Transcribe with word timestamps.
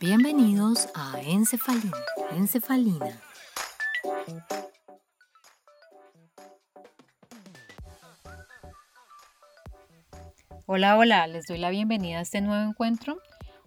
Bienvenidos 0.00 0.88
a 0.94 1.20
Encefalina. 1.20 1.96
Encefalina. 2.32 3.20
Hola, 10.66 10.96
hola, 10.96 11.26
les 11.26 11.46
doy 11.46 11.58
la 11.58 11.70
bienvenida 11.70 12.18
a 12.18 12.22
este 12.22 12.40
nuevo 12.40 12.68
encuentro. 12.68 13.18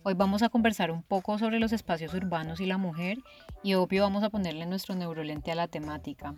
Hoy 0.04 0.14
vamos 0.14 0.44
a 0.44 0.50
conversar 0.50 0.92
un 0.92 1.04
poco 1.04 1.38
sobre 1.38 1.60
los 1.60 1.72
espacios 1.72 2.14
urbanos 2.14 2.60
y 2.60 2.66
la 2.66 2.78
mujer 2.78 3.18
y 3.64 3.76
obvio 3.76 4.04
vamos 4.04 4.24
a 4.24 4.30
ponerle 4.30 4.66
nuestro 4.66 4.96
neurolente 4.96 5.52
a 5.52 5.56
la 5.56 5.68
temática. 5.68 6.36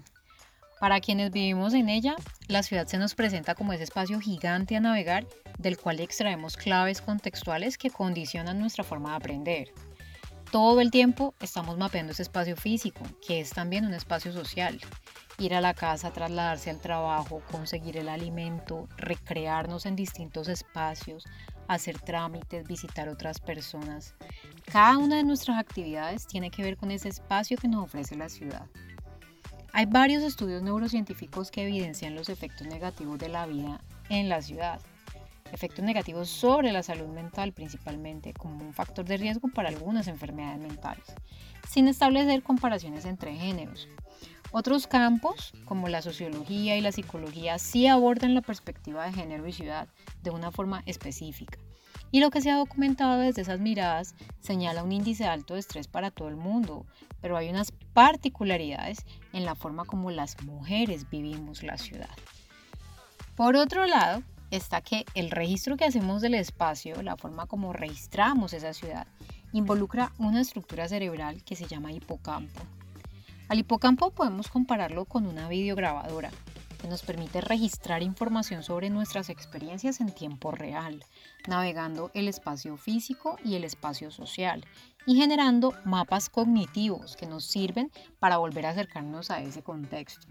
Para 0.80 1.02
quienes 1.02 1.32
vivimos 1.32 1.74
en 1.74 1.90
ella, 1.90 2.16
la 2.48 2.62
ciudad 2.62 2.86
se 2.86 3.00
nos 3.00 3.16
presenta 3.16 3.56
como 3.56 3.74
ese 3.74 3.84
espacio 3.84 4.20
gigante 4.20 4.76
a 4.76 4.80
navegar 4.80 5.26
del 5.58 5.78
cual 5.78 6.00
extraemos 6.00 6.56
claves 6.56 7.02
contextuales 7.02 7.80
que 7.80 7.90
condicionan 7.90 8.60
nuestra 8.60 8.84
forma 8.84 9.10
de 9.10 9.16
aprender. 9.16 9.74
Todo 10.52 10.80
el 10.80 10.92
tiempo 10.92 11.34
estamos 11.42 11.78
mapeando 11.78 12.14
ese 12.14 12.22
espacio 12.22 12.56
físico, 12.56 13.02
que 13.26 13.42
es 13.42 13.50
también 13.50 13.86
un 13.86 13.94
espacio 13.96 14.32
social. 14.32 14.80
Ir 15.40 15.56
a 15.56 15.62
la 15.62 15.74
casa, 15.74 16.14
trasladarse 16.14 16.70
al 16.70 16.80
trabajo, 16.80 17.42
conseguir 17.52 17.98
el 17.98 18.08
alimento, 18.08 18.88
recrearnos 18.98 19.86
en 19.88 19.96
distintos 19.96 20.48
espacios, 20.48 21.26
hacer 21.68 22.00
trámites, 22.00 22.68
visitar 22.68 23.10
otras 23.10 23.40
personas. 23.40 24.14
Cada 24.72 24.98
una 25.00 25.18
de 25.18 25.24
nuestras 25.24 25.58
actividades 25.58 26.28
tiene 26.28 26.50
que 26.52 26.64
ver 26.64 26.78
con 26.78 26.92
ese 26.92 27.10
espacio 27.10 27.58
que 27.58 27.68
nos 27.68 27.84
ofrece 27.84 28.16
la 28.16 28.30
ciudad. 28.30 28.68
Hay 29.78 29.86
varios 29.86 30.24
estudios 30.24 30.64
neurocientíficos 30.64 31.52
que 31.52 31.62
evidencian 31.62 32.16
los 32.16 32.30
efectos 32.30 32.66
negativos 32.66 33.20
de 33.20 33.30
la 33.30 33.46
vida 33.46 33.80
en 34.10 34.28
la 34.28 34.42
ciudad. 34.42 34.82
Efectos 35.52 35.86
negativos 35.86 36.30
sobre 36.30 36.72
la 36.72 36.82
salud 36.82 37.10
mental 37.10 37.54
principalmente 37.54 38.34
como 38.34 38.66
un 38.66 38.74
factor 38.74 39.06
de 39.06 39.18
riesgo 39.18 39.50
para 39.50 39.70
algunas 39.70 40.08
enfermedades 40.08 40.58
mentales, 40.58 41.06
sin 41.70 41.88
establecer 41.88 42.42
comparaciones 42.42 43.06
entre 43.06 43.36
géneros. 43.36 43.88
Otros 44.50 44.88
campos, 44.88 45.54
como 45.66 45.90
la 45.90 46.02
sociología 46.02 46.76
y 46.76 46.82
la 46.82 46.92
psicología, 46.92 47.60
sí 47.60 47.86
abordan 47.86 48.34
la 48.34 48.42
perspectiva 48.42 49.06
de 49.06 49.14
género 49.14 49.46
y 49.46 49.54
ciudad 49.54 49.88
de 50.24 50.32
una 50.32 50.50
forma 50.50 50.82
específica. 50.88 51.60
Y 52.12 52.20
lo 52.20 52.30
que 52.32 52.42
se 52.42 52.52
ha 52.52 52.58
documentado 52.58 53.20
desde 53.20 53.42
esas 53.42 53.60
miradas 53.60 54.16
señala 54.40 54.84
un 54.84 54.92
índice 54.92 55.26
alto 55.26 55.54
de 55.54 55.60
estrés 55.60 55.88
para 55.88 56.12
todo 56.12 56.30
el 56.30 56.38
mundo, 56.38 56.86
pero 57.22 57.36
hay 57.38 57.50
unas 57.50 57.72
particularidades 57.94 59.06
en 59.34 59.46
la 59.46 59.56
forma 59.56 59.86
como 59.86 60.12
las 60.12 60.42
mujeres 60.44 61.10
vivimos 61.10 61.64
la 61.64 61.78
ciudad. 61.78 62.10
Por 63.36 63.56
otro 63.56 63.86
lado, 63.86 64.24
está 64.52 64.82
que 64.82 65.06
el 65.14 65.32
registro 65.32 65.78
que 65.78 65.86
hacemos 65.86 66.22
del 66.22 66.36
espacio, 66.36 67.02
la 67.02 67.18
forma 67.18 67.46
como 67.46 67.74
registramos 67.74 68.54
esa 68.54 68.74
ciudad, 68.74 69.08
involucra 69.52 70.12
una 70.18 70.42
estructura 70.42 70.88
cerebral 70.88 71.44
que 71.44 71.56
se 71.56 71.68
llama 71.68 71.92
hipocampo. 71.92 72.62
Al 73.50 73.60
hipocampo 73.60 74.12
podemos 74.12 74.50
compararlo 74.50 75.06
con 75.06 75.26
una 75.26 75.48
videograbadora, 75.48 76.32
que 76.78 76.88
nos 76.88 77.02
permite 77.02 77.42
registrar 77.42 78.04
información 78.04 78.64
sobre 78.64 78.90
nuestras 78.90 79.30
experiencias 79.30 80.00
en 80.00 80.12
tiempo 80.12 80.52
real, 80.52 81.04
navegando 81.48 82.12
el 82.14 82.28
espacio 82.28 82.78
físico 82.78 83.38
y 83.44 83.56
el 83.56 83.64
espacio 83.64 84.12
social 84.12 84.66
y 85.06 85.16
generando 85.16 85.74
mapas 85.86 86.30
cognitivos 86.30 87.16
que 87.16 87.26
nos 87.26 87.46
sirven 87.46 87.92
para 88.20 88.38
volver 88.38 88.66
a 88.66 88.72
acercarnos 88.72 89.32
a 89.32 89.42
ese 89.42 89.64
contexto. 89.64 90.28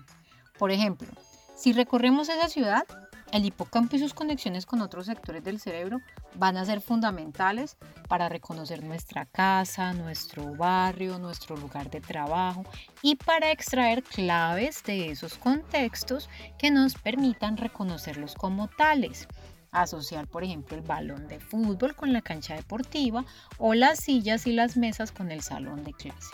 Por 0.58 0.70
ejemplo, 0.70 1.08
si 1.56 1.72
recorremos 1.72 2.28
esa 2.28 2.48
ciudad, 2.48 2.84
el 3.32 3.44
hipocampo 3.44 3.96
y 3.96 3.98
sus 3.98 4.14
conexiones 4.14 4.66
con 4.66 4.80
otros 4.80 5.06
sectores 5.06 5.42
del 5.42 5.60
cerebro 5.60 6.00
van 6.34 6.56
a 6.56 6.64
ser 6.64 6.80
fundamentales 6.80 7.76
para 8.08 8.28
reconocer 8.28 8.82
nuestra 8.84 9.26
casa, 9.26 9.92
nuestro 9.92 10.54
barrio, 10.54 11.18
nuestro 11.18 11.56
lugar 11.56 11.90
de 11.90 12.00
trabajo 12.00 12.64
y 13.02 13.16
para 13.16 13.50
extraer 13.50 14.02
claves 14.02 14.82
de 14.84 15.10
esos 15.10 15.38
contextos 15.38 16.28
que 16.58 16.70
nos 16.70 16.94
permitan 16.94 17.56
reconocerlos 17.56 18.34
como 18.34 18.68
tales. 18.68 19.26
Asociar, 19.72 20.26
por 20.26 20.44
ejemplo, 20.44 20.76
el 20.76 20.82
balón 20.82 21.28
de 21.28 21.40
fútbol 21.40 21.94
con 21.94 22.12
la 22.12 22.22
cancha 22.22 22.54
deportiva 22.54 23.24
o 23.58 23.74
las 23.74 24.00
sillas 24.00 24.46
y 24.46 24.52
las 24.52 24.76
mesas 24.76 25.12
con 25.12 25.30
el 25.30 25.42
salón 25.42 25.84
de 25.84 25.92
clase. 25.92 26.30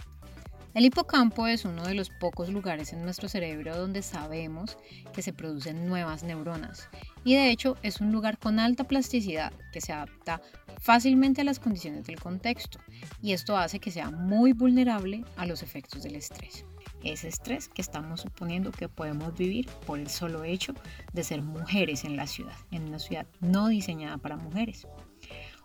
El 0.74 0.86
hipocampo 0.86 1.46
es 1.46 1.66
uno 1.66 1.84
de 1.84 1.92
los 1.92 2.08
pocos 2.08 2.48
lugares 2.48 2.94
en 2.94 3.02
nuestro 3.02 3.28
cerebro 3.28 3.76
donde 3.76 4.00
sabemos 4.00 4.78
que 5.12 5.20
se 5.20 5.34
producen 5.34 5.86
nuevas 5.86 6.22
neuronas 6.22 6.88
y 7.24 7.34
de 7.34 7.50
hecho 7.50 7.76
es 7.82 8.00
un 8.00 8.10
lugar 8.10 8.38
con 8.38 8.58
alta 8.58 8.84
plasticidad 8.84 9.52
que 9.70 9.82
se 9.82 9.92
adapta 9.92 10.40
fácilmente 10.80 11.42
a 11.42 11.44
las 11.44 11.58
condiciones 11.58 12.06
del 12.06 12.18
contexto 12.18 12.78
y 13.20 13.32
esto 13.32 13.58
hace 13.58 13.80
que 13.80 13.90
sea 13.90 14.10
muy 14.10 14.54
vulnerable 14.54 15.26
a 15.36 15.44
los 15.44 15.62
efectos 15.62 16.04
del 16.04 16.16
estrés. 16.16 16.64
Ese 17.04 17.28
estrés 17.28 17.68
que 17.68 17.82
estamos 17.82 18.22
suponiendo 18.22 18.70
que 18.70 18.88
podemos 18.88 19.36
vivir 19.36 19.66
por 19.86 19.98
el 19.98 20.08
solo 20.08 20.42
hecho 20.42 20.72
de 21.12 21.22
ser 21.22 21.42
mujeres 21.42 22.04
en 22.04 22.16
la 22.16 22.26
ciudad, 22.26 22.56
en 22.70 22.84
una 22.84 22.98
ciudad 22.98 23.26
no 23.40 23.68
diseñada 23.68 24.16
para 24.16 24.36
mujeres. 24.36 24.86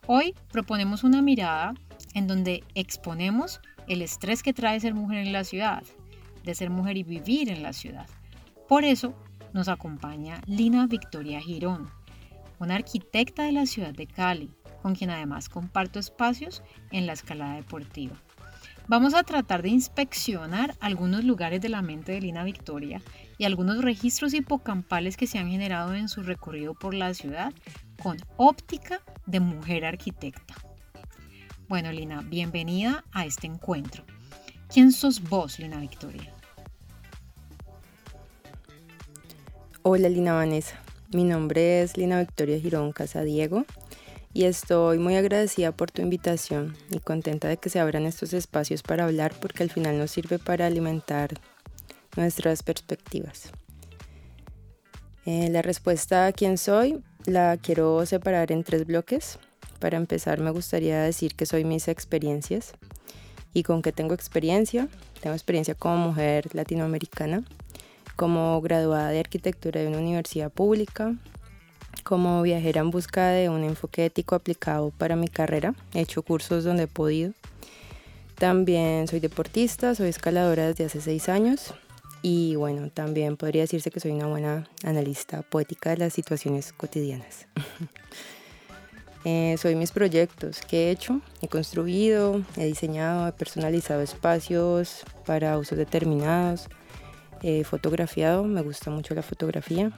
Hoy 0.06 0.35
proponemos 0.51 1.06
una 1.06 1.22
mirada 1.22 1.75
en 2.13 2.28
donde 2.28 2.63
exponemos 2.75 3.62
el 3.88 4.02
estrés 4.02 4.44
que 4.44 4.53
trae 4.53 4.80
ser 4.80 4.94
mujer 4.94 5.20
en 5.20 5.34
la 5.34 5.44
ciudad, 5.44 5.84
de 6.44 6.56
ser 6.56 6.70
mujer 6.70 6.98
y 6.98 7.03
vivir 7.03 7.50
en 7.50 7.64
la 7.64 7.74
ciudad. 7.74 8.08
Por 8.68 8.84
eso 8.84 9.14
nos 9.53 9.68
acompaña 9.68 10.42
Lina 10.46 10.88
Victoria 10.88 11.40
Girón, 11.40 11.90
una 12.59 12.75
arquitecta 12.75 13.44
de 13.44 13.52
la 13.52 13.66
ciudad 13.66 13.94
de 13.94 14.08
Cali, 14.08 14.52
con 14.81 14.96
quien 14.96 15.09
además 15.09 15.50
comparto 15.50 16.00
espacios 16.00 16.64
en 16.92 17.08
la 17.08 17.14
escalada 17.14 17.56
deportiva. 17.56 18.22
Vamos 18.90 19.14
a 19.14 19.24
tratar 19.24 19.64
de 19.64 19.70
inspeccionar 19.70 20.75
algunos 20.80 21.25
lugares 21.25 21.59
de 21.59 21.68
la 21.68 21.81
mente 21.81 22.14
de 22.14 22.22
Lina 22.22 22.46
Victoria 22.46 23.02
y 23.38 23.44
algunos 23.44 23.81
registros 23.84 24.34
hipocampales 24.34 25.18
que 25.18 25.28
se 25.28 25.40
han 25.40 25.50
generado 25.50 25.94
en 25.94 26.08
su 26.08 26.24
recorrido 26.24 26.74
por 26.74 26.94
la 26.94 27.14
ciudad 27.14 27.54
con 28.02 28.18
óptica 28.38 29.02
de 29.25 29.42
mujer 29.42 29.84
arquitecta. 29.84 30.56
Bueno, 31.68 31.92
Lina, 31.92 32.22
bienvenida 32.22 33.04
a 33.12 33.26
este 33.26 33.46
encuentro. 33.46 34.06
¿Quién 34.74 34.94
sos 34.94 35.22
vos, 35.22 35.60
Lina 35.60 35.78
Victoria? 35.82 36.34
Hola, 39.82 40.08
Lina 40.08 40.34
Vanessa. 40.34 40.80
Mi 41.12 41.26
nombre 41.26 41.82
es 41.82 41.98
Lina 41.98 42.20
Victoria 42.20 42.58
Girón 42.58 42.94
Casadiego 42.94 43.66
y 44.34 44.46
estoy 44.46 44.98
muy 44.98 45.18
agradecida 45.18 45.74
por 45.74 45.92
tu 45.92 46.02
invitación 46.02 46.78
y 46.90 47.00
contenta 47.00 47.50
de 47.50 47.58
que 47.58 47.70
se 47.70 47.82
abran 47.82 48.06
estos 48.06 48.32
espacios 48.32 48.82
para 48.82 49.04
hablar 49.04 49.34
porque 49.38 49.64
al 49.64 49.70
final 49.70 49.98
nos 49.98 50.12
sirve 50.12 50.40
para 50.40 50.68
alimentar 50.68 51.32
nuestras 52.16 52.64
perspectivas. 52.64 53.52
Eh, 55.26 55.50
la 55.50 55.62
respuesta 55.62 56.28
a 56.28 56.32
quién 56.32 56.58
soy 56.58 57.04
la 57.26 57.58
quiero 57.58 58.06
separar 58.06 58.54
en 58.54 58.64
tres 58.64 58.86
bloques. 58.86 59.38
Para 59.80 59.98
empezar, 59.98 60.40
me 60.40 60.52
gustaría 60.52 61.02
decir 61.02 61.36
que 61.36 61.46
soy 61.46 61.64
mis 61.64 61.88
experiencias 61.88 62.74
y 63.54 63.64
con 63.64 63.82
qué 63.82 63.92
tengo 63.92 64.14
experiencia. 64.14 64.88
Tengo 65.22 65.36
experiencia 65.36 65.76
como 65.76 65.98
mujer 65.98 66.50
latinoamericana, 66.54 67.44
como 68.16 68.60
graduada 68.62 69.10
de 69.10 69.20
arquitectura 69.20 69.82
de 69.82 69.88
una 69.88 70.00
universidad 70.00 70.52
pública, 70.52 71.16
como 72.04 72.42
viajera 72.42 72.82
en 72.82 72.92
busca 72.92 73.30
de 73.30 73.50
un 73.50 73.64
enfoque 73.64 74.06
ético 74.06 74.36
aplicado 74.36 74.92
para 74.92 75.16
mi 75.16 75.28
carrera. 75.28 75.76
He 75.94 76.02
hecho 76.02 76.22
cursos 76.22 76.64
donde 76.64 76.84
he 76.84 76.88
podido. 76.88 77.34
También 78.36 79.08
soy 79.08 79.20
deportista, 79.20 79.96
soy 79.96 80.10
escaladora 80.10 80.68
desde 80.68 80.86
hace 80.86 81.02
seis 81.02 81.28
años 81.28 81.74
y 82.22 82.56
bueno, 82.56 82.90
también 82.92 83.38
podría 83.38 83.62
decirse 83.64 83.92
que 83.92 84.00
soy 84.00 84.12
una 84.12 84.28
buena 84.28 84.68
analista 84.84 85.42
poética 85.42 85.92
de 85.92 85.98
las 85.98 86.14
situaciones 86.14 86.74
cotidianas. 86.74 87.48
Eh, 89.29 89.57
soy 89.57 89.75
mis 89.75 89.91
proyectos 89.91 90.62
que 90.62 90.88
he 90.88 90.91
hecho, 90.91 91.19
he 91.41 91.50
construido, 91.50 92.44
he 92.56 92.63
diseñado, 92.63 93.27
he 93.27 93.33
personalizado 93.33 94.00
espacios 94.00 95.03
para 95.25 95.57
usos 95.57 95.77
determinados, 95.77 96.69
he 97.44 97.65
fotografiado, 97.65 98.45
me 98.45 98.62
gusta 98.62 98.89
mucho 98.89 99.13
la 99.15 99.24
fotografía 99.24 99.91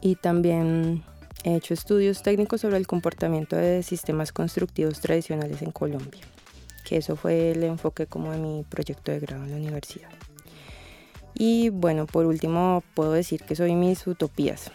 y 0.00 0.14
también 0.14 1.04
he 1.44 1.56
hecho 1.56 1.74
estudios 1.74 2.22
técnicos 2.22 2.62
sobre 2.62 2.78
el 2.78 2.86
comportamiento 2.86 3.54
de 3.54 3.82
sistemas 3.82 4.32
constructivos 4.32 5.00
tradicionales 5.00 5.60
en 5.60 5.70
Colombia, 5.70 6.22
que 6.86 6.96
eso 6.96 7.16
fue 7.16 7.50
el 7.50 7.62
enfoque 7.64 8.06
como 8.06 8.32
de 8.32 8.38
mi 8.38 8.64
proyecto 8.66 9.12
de 9.12 9.20
grado 9.20 9.44
en 9.44 9.50
la 9.50 9.56
universidad. 9.58 10.08
Y 11.34 11.68
bueno, 11.68 12.06
por 12.06 12.24
último 12.24 12.82
puedo 12.94 13.12
decir 13.12 13.42
que 13.42 13.56
soy 13.56 13.74
mis 13.74 14.06
utopías, 14.06 14.72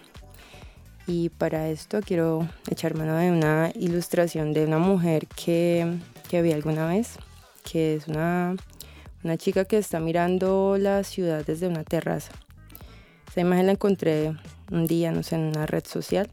y 1.07 1.29
para 1.29 1.69
esto 1.69 2.00
quiero 2.01 2.47
echar 2.69 2.95
mano 2.95 3.15
de 3.17 3.31
una 3.31 3.71
ilustración 3.75 4.53
de 4.53 4.65
una 4.65 4.77
mujer 4.77 5.27
que, 5.27 5.97
que 6.29 6.41
vi 6.41 6.51
alguna 6.51 6.88
vez, 6.88 7.17
que 7.69 7.95
es 7.95 8.07
una, 8.07 8.55
una 9.23 9.38
chica 9.38 9.65
que 9.65 9.77
está 9.77 10.00
mirando 10.00 10.77
la 10.79 11.03
ciudad 11.03 11.45
desde 11.45 11.67
una 11.67 11.83
terraza. 11.83 12.31
Esa 13.29 13.41
imagen 13.41 13.65
la 13.65 13.71
encontré 13.71 14.35
un 14.71 14.85
día, 14.85 15.11
no 15.11 15.23
sé, 15.23 15.35
en 15.35 15.41
una 15.41 15.65
red 15.65 15.83
social. 15.85 16.29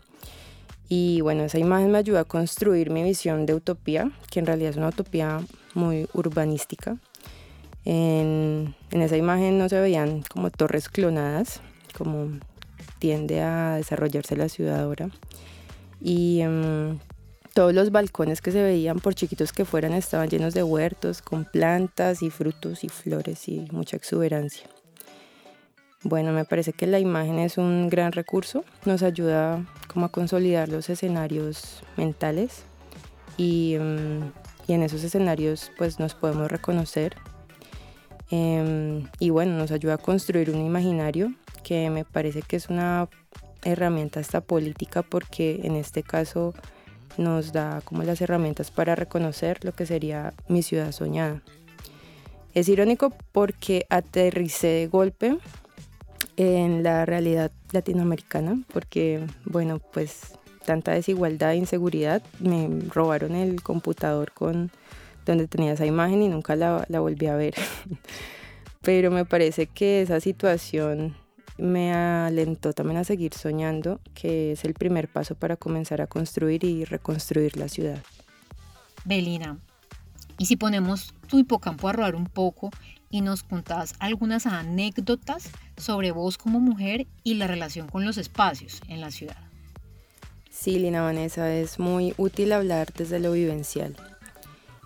Y 0.88 1.20
bueno, 1.20 1.44
esa 1.44 1.58
imagen 1.58 1.90
me 1.90 1.98
ayudó 1.98 2.18
a 2.18 2.24
construir 2.24 2.90
mi 2.90 3.02
visión 3.02 3.46
de 3.46 3.54
utopía, 3.54 4.10
que 4.30 4.40
en 4.40 4.46
realidad 4.46 4.70
es 4.70 4.76
una 4.76 4.88
utopía 4.88 5.40
muy 5.74 6.08
urbanística. 6.12 6.96
En, 7.84 8.74
esa 8.90 9.16
imagen 9.16 9.56
no 9.56 9.68
se 9.68 9.80
veían 9.80 10.22
como 10.22 10.50
torres 10.50 10.88
clonadas, 10.88 11.60
como 11.96 12.38
tiende 13.00 13.40
a 13.40 13.74
desarrollarse 13.74 14.36
la 14.36 14.48
ciudad 14.48 14.80
ahora. 14.80 15.10
Y 16.00 16.40
em, 16.40 16.98
todos 17.52 17.74
los 17.74 17.90
balcones 17.90 18.40
que 18.40 18.52
se 18.52 18.62
veían, 18.62 19.00
por 19.00 19.14
chiquitos 19.14 19.52
que 19.52 19.64
fueran, 19.64 19.92
estaban 19.92 20.28
llenos 20.28 20.54
de 20.54 20.62
huertos 20.62 21.20
con 21.20 21.44
plantas 21.44 22.22
y 22.22 22.30
frutos 22.30 22.84
y 22.84 22.88
flores 22.88 23.48
y 23.48 23.66
mucha 23.72 23.96
exuberancia. 23.96 24.66
Bueno, 26.02 26.32
me 26.32 26.44
parece 26.44 26.72
que 26.72 26.86
la 26.86 26.98
imagen 26.98 27.38
es 27.38 27.58
un 27.58 27.90
gran 27.90 28.12
recurso, 28.12 28.64
nos 28.86 29.02
ayuda 29.02 29.66
como 29.92 30.06
a 30.06 30.08
consolidar 30.10 30.68
los 30.68 30.88
escenarios 30.88 31.82
mentales 31.96 32.62
y, 33.36 33.74
em, 33.74 34.32
y 34.66 34.72
en 34.72 34.82
esos 34.82 35.04
escenarios 35.04 35.70
pues 35.76 35.98
nos 35.98 36.14
podemos 36.14 36.50
reconocer 36.50 37.16
em, 38.30 39.08
y 39.18 39.30
bueno, 39.30 39.58
nos 39.58 39.72
ayuda 39.72 39.94
a 39.94 39.98
construir 39.98 40.50
un 40.50 40.64
imaginario 40.64 41.34
que 41.62 41.90
me 41.90 42.04
parece 42.04 42.42
que 42.42 42.56
es 42.56 42.68
una 42.68 43.08
herramienta 43.62 44.20
hasta 44.20 44.40
política 44.40 45.02
porque 45.02 45.60
en 45.64 45.76
este 45.76 46.02
caso 46.02 46.54
nos 47.18 47.52
da 47.52 47.80
como 47.84 48.02
las 48.02 48.20
herramientas 48.20 48.70
para 48.70 48.94
reconocer 48.94 49.64
lo 49.64 49.72
que 49.72 49.86
sería 49.86 50.32
mi 50.48 50.62
ciudad 50.62 50.92
soñada. 50.92 51.42
Es 52.54 52.68
irónico 52.68 53.12
porque 53.32 53.86
aterricé 53.90 54.68
de 54.68 54.86
golpe 54.88 55.38
en 56.36 56.82
la 56.82 57.04
realidad 57.06 57.52
latinoamericana, 57.70 58.62
porque, 58.72 59.24
bueno, 59.44 59.78
pues 59.78 60.32
tanta 60.64 60.92
desigualdad 60.92 61.52
e 61.52 61.56
inseguridad, 61.56 62.22
me 62.38 62.68
robaron 62.88 63.34
el 63.34 63.62
computador 63.62 64.32
con 64.32 64.70
donde 65.26 65.46
tenía 65.46 65.72
esa 65.72 65.86
imagen 65.86 66.22
y 66.22 66.28
nunca 66.28 66.56
la, 66.56 66.84
la 66.88 67.00
volví 67.00 67.26
a 67.26 67.36
ver. 67.36 67.54
Pero 68.82 69.10
me 69.10 69.24
parece 69.24 69.66
que 69.66 70.02
esa 70.02 70.20
situación 70.20 71.14
me 71.60 71.92
alentó 71.92 72.72
también 72.72 72.98
a 72.98 73.04
seguir 73.04 73.34
soñando, 73.34 74.00
que 74.14 74.52
es 74.52 74.64
el 74.64 74.74
primer 74.74 75.08
paso 75.08 75.34
para 75.34 75.56
comenzar 75.56 76.00
a 76.00 76.06
construir 76.06 76.64
y 76.64 76.84
reconstruir 76.84 77.56
la 77.56 77.68
ciudad. 77.68 78.02
Belina, 79.04 79.58
y 80.38 80.46
si 80.46 80.56
ponemos 80.56 81.14
tu 81.26 81.38
hipocampo 81.38 81.88
a 81.88 81.92
rodar 81.92 82.16
un 82.16 82.26
poco 82.26 82.70
y 83.10 83.20
nos 83.20 83.42
contás 83.42 83.94
algunas 83.98 84.46
anécdotas 84.46 85.50
sobre 85.76 86.12
vos 86.12 86.38
como 86.38 86.60
mujer 86.60 87.06
y 87.24 87.34
la 87.34 87.46
relación 87.46 87.88
con 87.88 88.04
los 88.04 88.16
espacios 88.16 88.80
en 88.88 89.00
la 89.00 89.10
ciudad. 89.10 89.36
Sí, 90.50 90.78
Lina 90.78 91.02
Vanessa, 91.02 91.52
es 91.52 91.78
muy 91.78 92.14
útil 92.16 92.52
hablar 92.52 92.92
desde 92.94 93.18
lo 93.18 93.32
vivencial. 93.32 93.96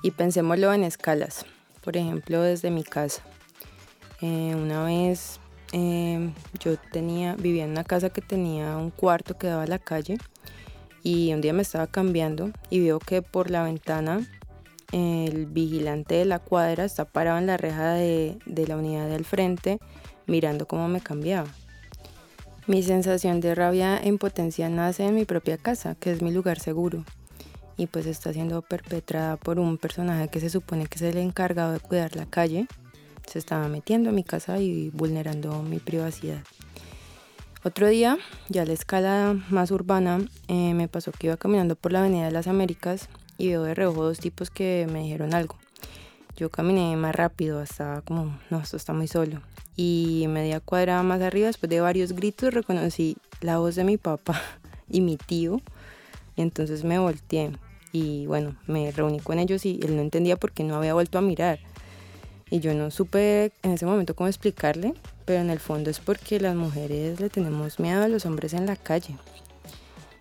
Y 0.03 0.11
pensémoslo 0.11 0.73
en 0.73 0.85
escalas. 0.85 1.47
Por 1.83 1.97
ejemplo, 1.97 2.41
desde 2.43 2.71
mi 2.71 2.85
casa. 2.85 3.23
Eh, 4.21 4.55
una 4.55 4.85
vez 4.85 5.41
eh, 5.77 6.31
yo 6.61 6.77
tenía, 6.93 7.35
vivía 7.35 7.65
en 7.65 7.73
una 7.73 7.83
casa 7.83 8.09
que 8.09 8.21
tenía 8.21 8.77
un 8.77 8.91
cuarto 8.91 9.37
que 9.37 9.49
daba 9.49 9.65
a 9.65 9.67
la 9.67 9.81
calle 9.81 10.19
y 11.03 11.33
un 11.33 11.41
día 11.41 11.53
me 11.53 11.63
estaba 11.63 11.89
cambiando 11.89 12.53
y 12.71 12.79
veo 12.79 13.01
que 13.01 13.23
por 13.23 13.51
la 13.51 13.65
ventana 13.65 14.25
el 14.93 15.47
vigilante 15.47 16.15
de 16.15 16.27
la 16.27 16.39
cuadra 16.39 16.85
está 16.85 17.05
parado 17.05 17.39
en 17.39 17.49
la 17.49 17.57
reja 17.57 17.95
de, 17.95 18.39
la 18.47 18.77
unidad 18.77 19.09
del 19.09 19.25
frente 19.25 19.81
mirando 20.29 20.69
cómo 20.69 20.87
me 20.87 21.01
cambiaba. 21.01 21.49
Mi 22.69 22.85
sensación 22.85 23.41
de 23.41 23.57
rabia 23.57 23.99
e 23.99 24.07
impotencia 24.07 24.69
nace 24.69 25.05
en 25.05 25.17
mi 25.17 25.25
propia 25.25 25.59
casa, 25.59 25.97
que 25.97 26.13
es 26.13 26.23
mi 26.23 26.31
lugar 26.31 26.61
seguro, 26.61 27.05
y 27.77 27.89
pues 27.89 28.07
está 28.07 28.33
siendo 28.33 28.63
perpetrada 28.63 29.37
por 29.37 29.59
un 29.59 29.77
personaje 29.77 30.29
que 30.29 30.39
se 30.39 30.51
supone 30.51 30.87
que 30.87 30.95
es 30.95 31.03
el 31.03 31.19
encargado 31.19 31.73
de 31.73 31.81
cuidar 31.81 32.15
la 32.15 32.27
calle. 32.27 32.69
Se 33.27 33.39
estaba 33.39 33.69
metiendo 33.69 34.11
en 34.11 34.15
mi 34.15 34.25
casa 34.25 34.59
y 34.61 34.91
vulnerando 34.91 35.63
mi 35.63 35.79
privacidad. 35.79 36.43
Otro 37.65 37.89
día, 37.89 38.19
ya 38.51 38.63
a 38.63 38.67
la 38.67 38.75
escala 38.75 39.37
más 39.49 39.71
urbana, 39.71 40.19
eh, 40.49 40.75
me 40.75 40.87
pasó 40.87 41.13
que 41.13 41.29
iba 41.29 41.39
caminando 41.39 41.77
por 41.77 41.93
la 41.93 42.01
Avenida 42.01 42.27
de 42.27 42.31
las 42.31 42.47
Américas 42.47 43.09
y 43.39 43.49
veo 43.49 43.63
de 43.63 43.75
reojo 43.75 44.05
dos 44.05 44.19
tipos 44.19 44.51
que 44.51 44.87
me 44.93 45.01
dijeron 45.01 45.35
algo. 45.35 45.57
Yo 46.37 46.51
caminé 46.51 46.95
más 46.97 47.15
rápido, 47.15 47.61
hasta 47.61 48.03
como, 48.03 48.39
no, 48.51 48.61
esto 48.61 48.77
está 48.77 48.93
muy 48.93 49.09
solo. 49.09 49.41
Y 49.77 50.27
media 50.29 50.61
cuadra 50.61 51.03
más 51.03 51.23
arriba, 51.23 51.47
después 51.47 51.71
de 51.71 51.81
varios 51.81 52.13
gritos, 52.13 52.53
reconocí 52.53 53.17
la 53.41 53.59
voz 53.59 53.77
de 53.77 53.85
mi 53.85 53.97
papá 53.97 54.41
y 54.91 55.01
mi 55.01 55.17
tío. 55.17 55.61
Y 56.37 56.43
entonces 56.43 56.85
me 56.85 56.99
volteé 56.99 57.53
y 57.93 58.27
bueno, 58.27 58.57
me 58.67 58.91
reuní 58.91 59.21
con 59.21 59.39
ellos 59.39 59.65
y 59.65 59.79
él 59.83 59.95
no 59.95 60.03
entendía 60.03 60.37
por 60.37 60.51
qué 60.51 60.65
no 60.65 60.75
había 60.75 60.95
vuelto 60.95 61.17
a 61.17 61.23
mirar. 61.23 61.61
Y 62.55 62.61
yo 62.61 62.73
no 62.73 62.93
supe 62.93 63.51
en 63.65 63.73
ese 63.73 63.85
momento 63.85 64.15
cómo 64.15 64.29
explicarle, 64.29 64.95
pero 65.25 65.41
en 65.41 65.51
el 65.51 65.59
fondo 65.59 65.91
es 65.91 65.99
porque 65.99 66.39
las 66.39 66.55
mujeres 66.55 67.19
le 67.19 67.29
tenemos 67.29 67.81
miedo 67.81 68.01
a 68.01 68.07
los 68.07 68.27
hombres 68.27 68.55
en 68.55 68.65
la 68.65 68.77
calle 68.77 69.17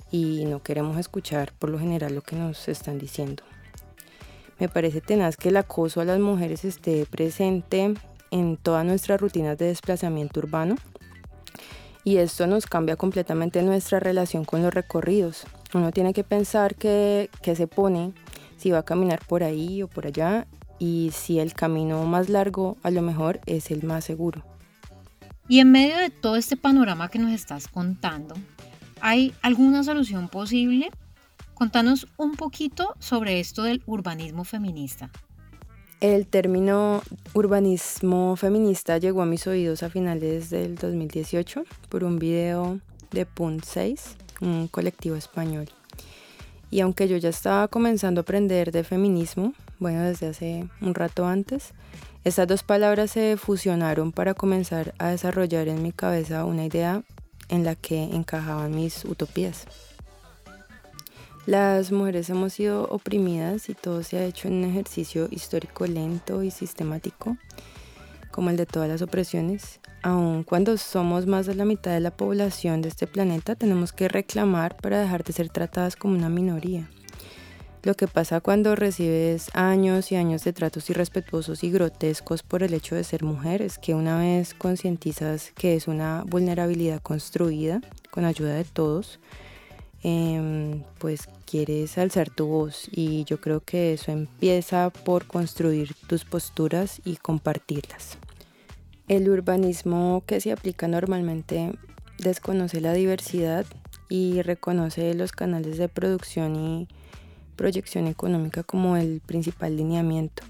y 0.09 0.45
no 0.45 0.63
queremos 0.63 0.97
escuchar 0.97 1.53
por 1.59 1.69
lo 1.69 1.77
general 1.77 2.15
lo 2.15 2.24
que 2.24 2.35
nos 2.35 2.68
están 2.69 2.97
diciendo. 2.97 3.44
Me 4.57 4.68
parece 4.68 5.00
tenaz 5.00 5.38
que 5.38 5.50
el 5.50 5.57
acoso 5.57 6.01
a 6.01 6.06
las 6.06 6.19
mujeres 6.19 6.65
esté 6.65 7.06
presente 7.06 7.94
en 8.31 8.57
todas 8.57 8.83
nuestras 8.83 9.21
rutinas 9.21 9.56
de 9.59 9.68
desplazamiento 9.68 10.39
urbano 10.39 10.74
y 12.03 12.18
esto 12.18 12.47
nos 12.47 12.65
cambia 12.65 12.95
completamente 12.95 13.62
nuestra 13.62 14.00
relación 14.00 14.44
con 14.44 14.63
los 14.63 14.74
recorridos. 14.74 15.45
Uno 15.75 15.91
tiene 15.91 16.13
que 16.13 16.24
pensar 16.24 16.74
que, 16.74 17.30
que 17.44 17.56
se 17.56 17.68
pone, 17.68 18.12
si 18.57 18.71
va 18.71 18.80
a 18.80 18.85
caminar 18.85 19.19
por 19.27 19.44
ahí 19.44 19.83
o 19.83 19.88
por 19.88 20.07
allá 20.07 20.47
y 20.83 21.12
si 21.13 21.39
el 21.39 21.53
camino 21.53 22.03
más 22.06 22.27
largo 22.27 22.77
a 22.83 22.91
lo 22.91 23.01
mejor 23.01 23.39
es 23.45 23.71
el 23.71 23.83
más 23.83 24.03
seguro. 24.03 24.44
Y 25.47 25.59
en 25.59 25.71
medio 25.71 25.97
de 25.97 26.09
todo 26.09 26.35
este 26.35 26.57
panorama 26.57 27.09
que 27.09 27.19
nos 27.19 27.31
estás 27.31 27.68
contando, 27.68 28.35
¿Hay 29.06 29.33
alguna 29.41 29.83
solución 29.83 30.30
posible? 30.30 30.89
Contanos 31.56 32.07
un 32.15 32.38
poquito 32.38 32.95
sobre 33.00 33.41
esto 33.41 33.63
del 33.63 33.83
urbanismo 33.85 34.45
feminista. 34.45 35.09
El 36.00 36.25
término 36.25 37.01
urbanismo 37.33 38.38
feminista 38.38 39.00
llegó 39.00 39.21
a 39.21 39.25
mis 39.25 39.45
oídos 39.45 39.83
a 39.83 39.89
finales 39.89 40.50
del 40.50 40.75
2018 40.75 41.65
por 41.89 42.06
un 42.06 42.18
video 42.18 42.80
de 43.12 43.25
Punt 43.25 43.65
6, 43.65 44.15
un 44.39 44.69
colectivo 44.69 45.18
español. 45.18 45.68
Y 46.71 46.80
aunque 46.80 47.09
yo 47.09 47.18
ya 47.18 47.28
estaba 47.28 47.68
comenzando 47.68 48.21
a 48.21 48.23
aprender 48.23 48.71
de 48.71 48.85
feminismo, 48.85 49.52
bueno, 49.83 50.02
desde 50.02 50.28
hace 50.28 50.69
un 50.81 50.95
rato 50.95 51.28
antes, 51.28 51.73
estas 52.23 52.47
dos 52.47 52.63
palabras 52.63 53.11
se 53.11 53.35
fusionaron 53.35 54.13
para 54.13 54.33
comenzar 54.33 54.95
a 54.97 55.09
desarrollar 55.09 55.68
en 55.68 55.83
mi 55.83 55.92
cabeza 55.92 56.45
una 56.45 56.66
idea 56.66 57.04
en 57.49 57.66
la 57.66 57.75
que 57.75 58.02
encajaban 58.02 58.73
mis 58.73 59.04
utopías. 59.04 59.68
Las 61.45 61.92
mujeres 61.92 62.30
hemos 62.30 62.54
sido 62.54 62.87
oprimidas 62.87 63.68
y 63.68 63.73
todo 63.73 64.04
se 64.04 64.19
ha 64.19 64.23
hecho 64.23 64.47
en 64.47 64.54
un 64.54 64.63
ejercicio 64.63 65.28
histórico 65.30 65.85
lento 65.85 66.44
y 66.44 66.49
sistemático, 66.49 67.35
como 68.31 68.52
el 68.52 68.56
de 68.56 68.66
todas 68.66 68.87
las 68.87 69.02
opresiones. 69.02 69.81
Aun 70.02 70.44
cuando 70.44 70.78
somos 70.78 71.28
más 71.28 71.45
de 71.45 71.56
la 71.56 71.66
mitad 71.66 71.92
de 71.92 71.99
la 71.99 72.16
población 72.16 72.81
de 72.81 72.87
este 72.87 73.06
planeta, 73.06 73.56
tenemos 73.56 73.92
que 73.92 74.07
reclamar 74.07 74.78
para 74.78 75.02
dejar 75.02 75.25
de 75.25 75.33
ser 75.33 75.49
tratadas 75.49 75.97
como 75.97 76.16
una 76.16 76.30
minoría. 76.30 76.90
Lo 77.83 77.95
que 77.95 78.07
pasa 78.07 78.40
cuando 78.40 78.78
recibes 78.78 79.49
años 79.54 80.13
y 80.13 80.16
años 80.16 80.45
de 80.45 80.54
tratos 80.54 80.90
irrespetuosos 80.90 81.66
y 81.66 81.69
grotescos 81.69 82.42
por 82.42 82.63
el 82.63 82.73
hecho 82.73 82.95
de 82.95 83.04
ser 83.04 83.23
mujer 83.23 83.61
es 83.61 83.78
que 83.78 83.94
una 83.94 84.18
vez 84.18 84.54
concientizas 84.54 85.52
que 85.52 85.75
es 85.75 85.90
una 85.90 86.23
vulnerabilidad 86.25 87.02
construida 87.02 87.81
con 88.09 88.23
ayuda 88.23 88.54
de 88.54 88.63
todos, 88.63 89.19
em, 90.02 90.83
pues 90.97 91.28
quieres 91.45 91.97
alzar 91.97 92.30
tu 92.30 92.45
voz 92.45 92.87
y 92.90 93.25
yo 93.25 93.42
creo 93.42 93.59
que 93.59 93.92
eso 93.92 94.13
empieza 94.13 94.90
por 94.90 95.28
construir 95.28 95.94
tus 96.07 96.23
posturas 96.23 97.02
y 97.04 97.18
compartirlas. 97.18 98.18
El 99.09 99.28
urbanismo 99.28 100.23
que 100.25 100.40
se 100.40 100.54
aplica 100.54 100.87
normalmente 100.87 101.73
desconoce 102.18 102.80
la 102.80 102.94
diversidad 102.94 103.66
y 104.07 104.42
reconoce 104.42 105.13
los 105.16 105.33
canales 105.33 105.78
de 105.78 105.90
producción 105.90 106.56
y 106.56 106.87
proyección 107.56 108.07
económica 108.07 108.64
como 108.64 108.98
el 108.98 109.22
principal 109.26 109.78
lineamiento. 109.78 110.44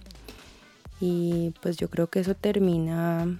Y 0.99 1.53
pues 1.61 1.77
yo 1.77 1.89
creo 1.89 2.07
que 2.07 2.19
eso 2.19 2.35
termina 2.35 3.39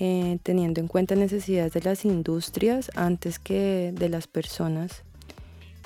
eh, 0.00 0.38
teniendo 0.42 0.80
en 0.80 0.88
cuenta 0.88 1.14
necesidades 1.14 1.72
de 1.72 1.80
las 1.82 2.04
industrias 2.04 2.90
antes 2.94 3.38
que 3.38 3.92
de 3.94 4.08
las 4.08 4.26
personas 4.26 5.02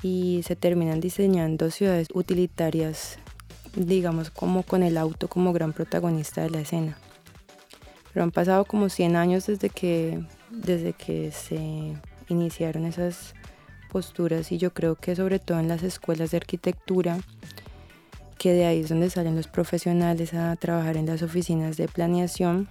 y 0.02 0.42
se 0.44 0.56
terminan 0.56 1.00
diseñando 1.00 1.70
ciudades 1.70 2.08
utilitarias, 2.12 3.18
digamos 3.74 4.30
como 4.30 4.64
con 4.64 4.82
el 4.82 4.98
auto 4.98 5.28
como 5.28 5.52
gran 5.52 5.72
protagonista 5.72 6.42
de 6.42 6.50
la 6.50 6.60
escena. 6.60 6.98
Pero 8.12 8.24
han 8.24 8.32
pasado 8.32 8.64
como 8.64 8.88
100 8.88 9.16
años 9.16 9.46
desde 9.46 9.70
que 9.70 10.22
desde 10.50 10.92
que 10.92 11.32
se 11.32 11.94
iniciaron 12.28 12.84
esas 12.84 13.34
posturas 13.92 14.50
y 14.50 14.58
yo 14.58 14.72
creo 14.72 14.94
que 14.94 15.14
sobre 15.14 15.38
todo 15.38 15.60
en 15.60 15.68
las 15.68 15.82
escuelas 15.82 16.30
de 16.30 16.38
arquitectura, 16.38 17.18
que 18.38 18.54
de 18.54 18.64
ahí 18.64 18.80
es 18.80 18.88
donde 18.88 19.10
salen 19.10 19.36
los 19.36 19.48
profesionales 19.48 20.32
a 20.32 20.56
trabajar 20.56 20.96
en 20.96 21.06
las 21.06 21.22
oficinas 21.22 21.76
de 21.76 21.88
planeación, 21.88 22.68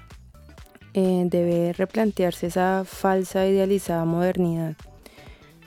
eh, 0.95 1.23
debe 1.27 1.73
replantearse 1.73 2.47
esa 2.47 2.83
falsa 2.85 3.45
idealizada 3.47 4.03
modernidad. 4.03 4.75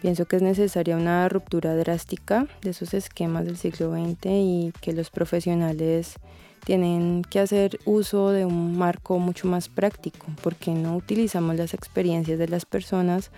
Pienso 0.03 0.27
que 0.27 0.37
es 0.37 0.43
necesaria 0.43 0.97
una 0.97 1.29
ruptura 1.29 1.75
drástica 1.77 2.47
de 2.61 2.71
esos 2.71 2.93
esquemas 2.93 3.47
del 3.47 3.57
siglo 3.57 3.93
XX 3.93 4.27
y 4.27 4.73
que 4.83 4.93
los 4.93 5.09
profesionales 5.09 6.17
tienen 6.65 7.23
que 7.23 7.41
hacer 7.41 7.79
uso 7.85 8.31
de 8.31 8.45
un 8.45 8.77
marco 8.77 9.19
mucho 9.19 9.47
más 9.47 9.69
práctico, 9.69 10.27
porque 10.43 10.73
no 10.73 10.97
utilizamos 10.97 11.57
las 11.57 11.75
experiencias 11.75 12.39
de 12.39 12.49
las 12.49 12.67
personas 12.67 13.31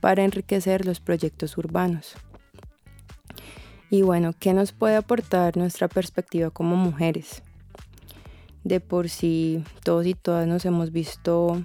para 0.00 0.24
enriquecer 0.24 0.86
los 0.86 1.00
proyectos 1.00 1.56
urbanos. 1.58 2.14
Y 3.90 4.02
bueno, 4.02 4.34
¿qué 4.38 4.54
nos 4.54 4.72
puede 4.72 4.96
aportar 4.96 5.56
nuestra 5.56 5.88
perspectiva 5.88 6.50
como 6.50 6.76
mujeres? 6.76 7.42
De 8.62 8.80
por 8.80 9.08
sí, 9.08 9.64
todos 9.82 10.06
y 10.06 10.14
todas 10.14 10.46
nos 10.46 10.64
hemos 10.64 10.92
visto 10.92 11.62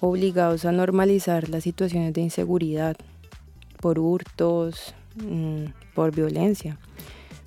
obligados 0.00 0.64
a 0.64 0.72
normalizar 0.72 1.48
las 1.48 1.62
situaciones 1.64 2.12
de 2.12 2.22
inseguridad 2.22 2.96
por 3.80 3.98
hurtos, 3.98 4.94
mm, 5.16 5.66
por 5.94 6.14
violencia. 6.14 6.78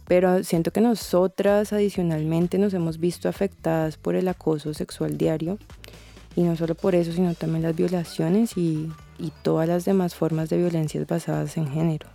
Pero 0.07 0.43
siento 0.43 0.71
que 0.71 0.81
nosotras 0.81 1.73
adicionalmente 1.73 2.57
nos 2.57 2.73
hemos 2.73 2.99
visto 2.99 3.29
afectadas 3.29 3.97
por 3.97 4.15
el 4.15 4.27
acoso 4.27 4.73
sexual 4.73 5.17
diario 5.17 5.57
y 6.35 6.41
no 6.41 6.55
solo 6.55 6.75
por 6.75 6.95
eso, 6.95 7.11
sino 7.13 7.33
también 7.35 7.63
las 7.63 7.75
violaciones 7.75 8.57
y, 8.57 8.89
todas 9.31 9.67
las 9.67 9.85
demás 9.85 10.15
formas 10.15 10.49
de 10.49 10.57
violencias 10.57 11.07
basadas 11.07 11.57
en 11.57 11.67
género. 11.67 12.07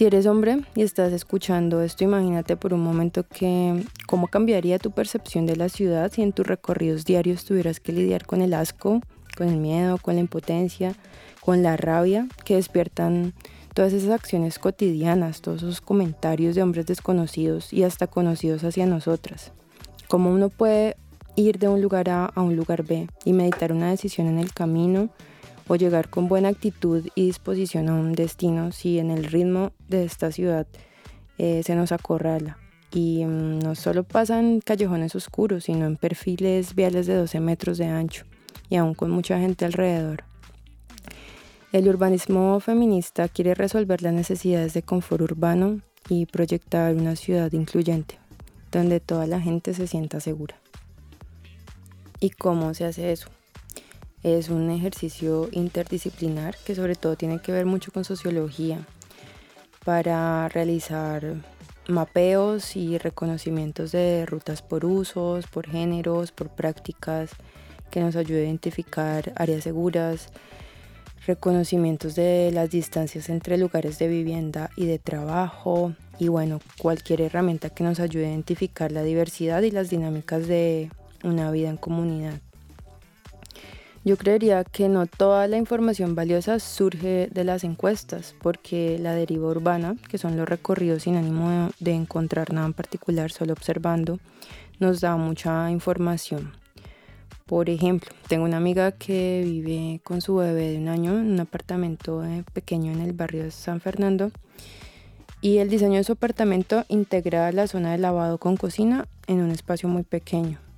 Si 0.00 0.06
eres 0.06 0.24
hombre 0.24 0.62
y 0.74 0.80
estás 0.80 1.12
escuchando 1.12 1.82
esto, 1.82 2.04
imagínate 2.04 2.56
por 2.56 2.72
un 2.72 2.80
momento 2.80 3.24
que 3.24 3.84
cómo 4.06 4.28
cambiaría 4.28 4.78
tu 4.78 4.92
percepción 4.92 5.44
de 5.44 5.56
la 5.56 5.68
ciudad 5.68 6.10
si 6.10 6.22
en 6.22 6.32
tus 6.32 6.46
recorridos 6.46 7.04
diarios 7.04 7.44
tuvieras 7.44 7.80
que 7.80 7.92
lidiar 7.92 8.24
con 8.24 8.40
el 8.40 8.54
asco, 8.54 9.02
con 9.36 9.48
el 9.48 9.58
miedo, 9.58 9.98
con 9.98 10.14
la 10.14 10.20
impotencia, 10.20 10.94
con 11.42 11.62
la 11.62 11.76
rabia 11.76 12.28
que 12.46 12.56
despiertan 12.56 13.34
todas 13.74 13.92
esas 13.92 14.10
acciones 14.10 14.58
cotidianas, 14.58 15.42
todos 15.42 15.62
esos 15.62 15.80
comentarios 15.80 16.54
de 16.54 16.62
hombres 16.62 16.86
desconocidos 16.86 17.72
y 17.72 17.82
hasta 17.82 18.06
conocidos 18.06 18.64
hacia 18.64 18.86
nosotras. 18.86 19.52
Cómo 20.08 20.30
uno 20.30 20.48
puede 20.48 20.96
ir 21.36 21.58
de 21.58 21.68
un 21.68 21.80
lugar 21.80 22.08
A 22.10 22.26
a 22.26 22.42
un 22.42 22.56
lugar 22.56 22.82
B 22.82 23.08
y 23.24 23.32
meditar 23.32 23.72
una 23.72 23.90
decisión 23.90 24.26
en 24.26 24.38
el 24.38 24.52
camino 24.52 25.10
o 25.68 25.76
llegar 25.76 26.08
con 26.08 26.28
buena 26.28 26.48
actitud 26.48 27.06
y 27.14 27.26
disposición 27.26 27.88
a 27.88 27.94
un 27.94 28.12
destino 28.12 28.72
si 28.72 28.98
en 28.98 29.10
el 29.10 29.24
ritmo 29.24 29.72
de 29.88 30.04
esta 30.04 30.32
ciudad 30.32 30.66
eh, 31.38 31.62
se 31.64 31.74
nos 31.76 31.92
acorrala. 31.92 32.58
Y 32.92 33.24
mm, 33.24 33.60
no 33.60 33.74
solo 33.76 34.02
pasan 34.02 34.60
callejones 34.60 35.14
oscuros, 35.14 35.64
sino 35.64 35.86
en 35.86 35.96
perfiles 35.96 36.74
viales 36.74 37.06
de 37.06 37.14
12 37.14 37.38
metros 37.40 37.78
de 37.78 37.86
ancho 37.86 38.24
y 38.68 38.76
aún 38.76 38.94
con 38.94 39.10
mucha 39.10 39.38
gente 39.38 39.64
alrededor. 39.64 40.24
El 41.72 41.88
urbanismo 41.88 42.58
feminista 42.58 43.28
quiere 43.28 43.54
resolver 43.54 44.02
las 44.02 44.12
necesidades 44.12 44.74
de 44.74 44.82
confort 44.82 45.22
urbano 45.22 45.80
y 46.08 46.26
proyectar 46.26 46.96
una 46.96 47.14
ciudad 47.14 47.52
incluyente, 47.52 48.18
donde 48.72 48.98
toda 48.98 49.28
la 49.28 49.40
gente 49.40 49.72
se 49.72 49.86
sienta 49.86 50.18
segura. 50.18 50.60
¿Y 52.20 52.30
cómo 52.30 52.74
se 52.74 52.84
hace 52.84 53.12
eso? 53.12 53.28
Es 54.22 54.50
un 54.50 54.70
ejercicio 54.70 55.48
interdisciplinar 55.52 56.54
que 56.66 56.74
sobre 56.74 56.94
todo 56.94 57.16
tiene 57.16 57.40
que 57.40 57.52
ver 57.52 57.64
mucho 57.64 57.90
con 57.90 58.04
sociología 58.04 58.86
para 59.86 60.46
realizar 60.50 61.36
mapeos 61.88 62.76
y 62.76 62.98
reconocimientos 62.98 63.92
de 63.92 64.26
rutas 64.26 64.60
por 64.60 64.84
usos, 64.84 65.46
por 65.46 65.66
géneros, 65.66 66.30
por 66.30 66.50
prácticas 66.50 67.30
que 67.90 68.00
nos 68.00 68.16
ayude 68.16 68.42
a 68.42 68.44
identificar 68.44 69.32
áreas 69.36 69.64
seguras, 69.64 70.28
reconocimientos 71.26 72.14
de 72.14 72.50
las 72.52 72.68
distancias 72.68 73.30
entre 73.30 73.56
lugares 73.56 73.98
de 73.98 74.08
vivienda 74.08 74.68
y 74.76 74.84
de 74.84 74.98
trabajo 74.98 75.94
y 76.18 76.28
bueno, 76.28 76.60
cualquier 76.76 77.22
herramienta 77.22 77.70
que 77.70 77.82
nos 77.82 77.98
ayude 77.98 78.26
a 78.26 78.30
identificar 78.30 78.92
la 78.92 79.02
diversidad 79.02 79.62
y 79.62 79.70
las 79.70 79.88
dinámicas 79.88 80.46
de 80.46 80.90
una 81.22 81.50
vida 81.50 81.68
en 81.68 81.76
comunidad. 81.76 82.40
Yo 84.02 84.16
creería 84.16 84.64
que 84.64 84.88
no 84.88 85.06
toda 85.06 85.46
la 85.46 85.58
información 85.58 86.14
valiosa 86.14 86.58
surge 86.58 87.28
de 87.30 87.44
las 87.44 87.64
encuestas, 87.64 88.34
porque 88.40 88.98
la 88.98 89.14
deriva 89.14 89.48
urbana, 89.48 89.96
que 90.08 90.16
son 90.16 90.38
los 90.38 90.48
recorridos 90.48 91.02
sin 91.02 91.16
ánimo 91.16 91.70
de 91.80 91.92
encontrar 91.92 92.50
nada 92.52 92.66
en 92.66 92.72
particular, 92.72 93.30
solo 93.30 93.52
observando, 93.52 94.18
nos 94.78 95.02
da 95.02 95.16
mucha 95.18 95.70
información. 95.70 96.52
Por 97.44 97.68
ejemplo, 97.68 98.10
tengo 98.26 98.44
una 98.44 98.56
amiga 98.56 98.92
que 98.92 99.42
vive 99.44 100.00
con 100.02 100.22
su 100.22 100.36
bebé 100.36 100.70
de 100.70 100.78
un 100.78 100.88
año 100.88 101.18
en 101.18 101.32
un 101.32 101.40
apartamento 101.40 102.24
eh, 102.24 102.42
pequeño 102.54 102.92
en 102.92 103.00
el 103.00 103.12
barrio 103.12 103.42
de 103.42 103.50
San 103.50 103.80
Fernando 103.80 104.30
y 105.42 105.58
el 105.58 105.68
diseño 105.68 105.96
de 105.96 106.04
su 106.04 106.12
apartamento 106.12 106.84
integra 106.88 107.50
la 107.52 107.66
zona 107.66 107.92
de 107.92 107.98
lavado 107.98 108.38
con 108.38 108.56
cocina 108.56 109.08
en 109.26 109.40
un 109.40 109.50
espacio 109.50 109.88
muy 109.88 110.04
pequeño. 110.04 110.69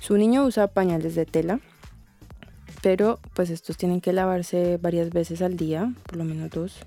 Su 0.00 0.16
niño 0.16 0.44
usa 0.44 0.68
pañales 0.68 1.14
de 1.14 1.26
tela, 1.26 1.60
pero 2.82 3.18
pues 3.34 3.50
estos 3.50 3.76
tienen 3.76 4.00
que 4.00 4.12
lavarse 4.12 4.78
varias 4.80 5.10
veces 5.10 5.42
al 5.42 5.56
día, 5.56 5.92
por 6.06 6.16
lo 6.16 6.24
menos 6.24 6.50
dos. 6.50 6.78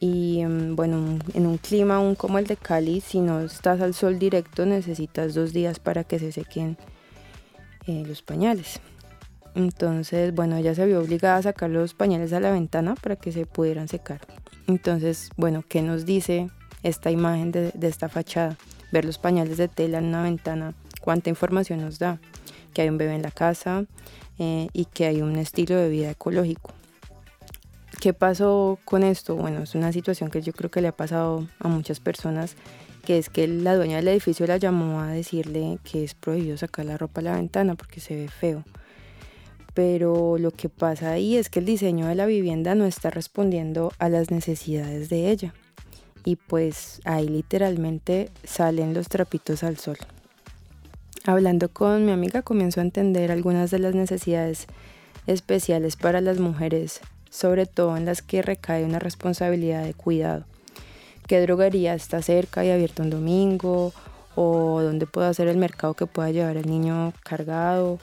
Y 0.00 0.40
em, 0.40 0.76
bueno, 0.76 1.18
en 1.34 1.46
un 1.46 1.58
clima 1.58 1.96
aún 1.96 2.14
como 2.14 2.38
el 2.38 2.46
de 2.46 2.56
Cali, 2.56 3.00
si 3.00 3.20
no 3.20 3.40
estás 3.40 3.80
al 3.80 3.94
sol 3.94 4.18
directo, 4.18 4.64
necesitas 4.66 5.34
dos 5.34 5.52
días 5.52 5.80
para 5.80 6.04
que 6.04 6.18
se 6.18 6.32
sequen 6.32 6.76
eh, 7.86 8.04
los 8.06 8.22
pañales. 8.22 8.80
Entonces, 9.54 10.34
bueno, 10.34 10.56
ella 10.56 10.74
se 10.74 10.86
vio 10.86 11.00
obligada 11.00 11.36
a 11.36 11.42
sacar 11.42 11.70
los 11.70 11.94
pañales 11.94 12.32
a 12.32 12.40
la 12.40 12.52
ventana 12.52 12.94
para 12.94 13.16
que 13.16 13.32
se 13.32 13.46
pudieran 13.46 13.88
secar. 13.88 14.20
Entonces, 14.66 15.30
bueno, 15.36 15.64
¿qué 15.66 15.82
nos 15.82 16.04
dice 16.04 16.48
esta 16.82 17.10
imagen 17.10 17.50
de, 17.50 17.72
de 17.72 17.88
esta 17.88 18.08
fachada? 18.08 18.56
Ver 18.92 19.04
los 19.04 19.18
pañales 19.18 19.56
de 19.56 19.68
tela 19.68 19.98
en 19.98 20.04
una 20.04 20.22
ventana 20.22 20.74
cuánta 21.00 21.30
información 21.30 21.80
nos 21.80 21.98
da, 21.98 22.20
que 22.74 22.82
hay 22.82 22.88
un 22.88 22.98
bebé 22.98 23.14
en 23.14 23.22
la 23.22 23.30
casa 23.30 23.86
eh, 24.38 24.68
y 24.72 24.84
que 24.86 25.06
hay 25.06 25.22
un 25.22 25.36
estilo 25.36 25.76
de 25.76 25.88
vida 25.88 26.10
ecológico. 26.10 26.72
¿Qué 28.00 28.12
pasó 28.12 28.78
con 28.84 29.02
esto? 29.02 29.34
Bueno, 29.34 29.64
es 29.64 29.74
una 29.74 29.92
situación 29.92 30.30
que 30.30 30.40
yo 30.40 30.52
creo 30.52 30.70
que 30.70 30.80
le 30.80 30.88
ha 30.88 30.96
pasado 30.96 31.48
a 31.58 31.66
muchas 31.66 31.98
personas, 31.98 32.54
que 33.04 33.18
es 33.18 33.28
que 33.28 33.48
la 33.48 33.74
dueña 33.74 33.96
del 33.96 34.06
edificio 34.06 34.46
la 34.46 34.56
llamó 34.56 35.00
a 35.00 35.08
decirle 35.08 35.78
que 35.82 36.04
es 36.04 36.14
prohibido 36.14 36.56
sacar 36.56 36.84
la 36.84 36.96
ropa 36.96 37.20
a 37.20 37.24
la 37.24 37.34
ventana 37.34 37.74
porque 37.74 37.98
se 37.98 38.14
ve 38.14 38.28
feo. 38.28 38.62
Pero 39.74 40.38
lo 40.38 40.52
que 40.52 40.68
pasa 40.68 41.10
ahí 41.10 41.36
es 41.36 41.50
que 41.50 41.58
el 41.58 41.64
diseño 41.64 42.06
de 42.06 42.14
la 42.14 42.26
vivienda 42.26 42.76
no 42.76 42.84
está 42.84 43.10
respondiendo 43.10 43.92
a 43.98 44.08
las 44.08 44.30
necesidades 44.30 45.08
de 45.08 45.30
ella. 45.30 45.54
Y 46.24 46.36
pues 46.36 47.00
ahí 47.04 47.26
literalmente 47.26 48.30
salen 48.44 48.94
los 48.94 49.08
trapitos 49.08 49.64
al 49.64 49.76
sol. 49.76 49.98
Hablando 51.28 51.68
con 51.68 52.06
mi 52.06 52.12
amiga 52.12 52.40
comienzo 52.40 52.80
a 52.80 52.84
entender 52.84 53.30
algunas 53.30 53.70
de 53.70 53.78
las 53.78 53.94
necesidades 53.94 54.66
especiales 55.26 55.94
para 55.94 56.22
las 56.22 56.38
mujeres, 56.38 57.02
sobre 57.28 57.66
todo 57.66 57.98
en 57.98 58.06
las 58.06 58.22
que 58.22 58.40
recae 58.40 58.82
una 58.82 58.98
responsabilidad 58.98 59.84
de 59.84 59.92
cuidado. 59.92 60.46
¿Qué 61.26 61.42
droguería 61.42 61.92
está 61.92 62.22
cerca 62.22 62.64
y 62.64 62.70
abierta 62.70 63.02
un 63.02 63.10
domingo? 63.10 63.92
¿O 64.36 64.80
dónde 64.80 65.04
puedo 65.04 65.26
hacer 65.26 65.48
el 65.48 65.58
mercado 65.58 65.92
que 65.92 66.06
pueda 66.06 66.30
llevar 66.30 66.56
al 66.56 66.64
niño 66.64 67.12
cargado? 67.22 67.98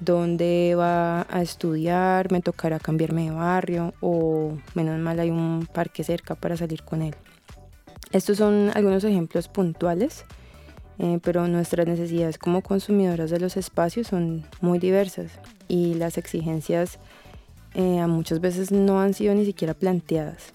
¿Dónde 0.00 0.74
va 0.74 1.26
a 1.28 1.42
estudiar? 1.42 2.32
¿Me 2.32 2.40
tocará 2.40 2.78
cambiarme 2.78 3.24
de 3.24 3.32
barrio? 3.32 3.92
¿O 4.00 4.56
menos 4.72 4.98
mal 4.98 5.20
hay 5.20 5.28
un 5.28 5.68
parque 5.70 6.04
cerca 6.04 6.36
para 6.36 6.56
salir 6.56 6.84
con 6.84 7.02
él? 7.02 7.14
Estos 8.12 8.38
son 8.38 8.70
algunos 8.74 9.04
ejemplos 9.04 9.48
puntuales 9.48 10.24
eh, 10.98 11.18
pero 11.22 11.48
nuestras 11.48 11.86
necesidades 11.86 12.38
como 12.38 12.62
consumidoras 12.62 13.30
de 13.30 13.40
los 13.40 13.56
espacios 13.56 14.08
son 14.08 14.44
muy 14.60 14.78
diversas 14.78 15.32
y 15.68 15.94
las 15.94 16.18
exigencias 16.18 16.98
eh, 17.74 18.06
muchas 18.06 18.40
veces 18.40 18.70
no 18.70 19.00
han 19.00 19.14
sido 19.14 19.34
ni 19.34 19.44
siquiera 19.44 19.74
planteadas. 19.74 20.52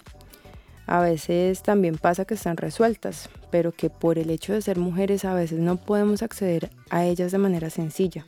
A 0.86 1.02
veces 1.02 1.64
también 1.64 1.98
pasa 1.98 2.24
que 2.26 2.36
están 2.36 2.56
resueltas, 2.56 3.30
pero 3.52 3.74
que 3.74 3.90
por 3.90 4.18
el 4.18 4.30
hecho 4.30 4.54
de 4.54 4.62
ser 4.62 4.78
mujeres 4.78 5.26
a 5.26 5.34
veces 5.34 5.60
no 5.60 5.76
podemos 5.76 6.24
acceder 6.24 6.70
a 6.90 7.06
ellas 7.06 7.32
de 7.32 7.38
manera 7.40 7.70
sencilla. 7.70 8.26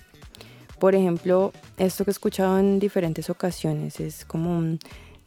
Por 0.78 0.96
ejemplo, 0.96 1.54
esto 1.78 2.04
que 2.04 2.12
he 2.12 2.14
escuchado 2.14 2.58
en 2.60 2.80
diferentes 2.80 3.30
ocasiones 3.30 4.00
es 4.00 4.26
como, 4.26 4.78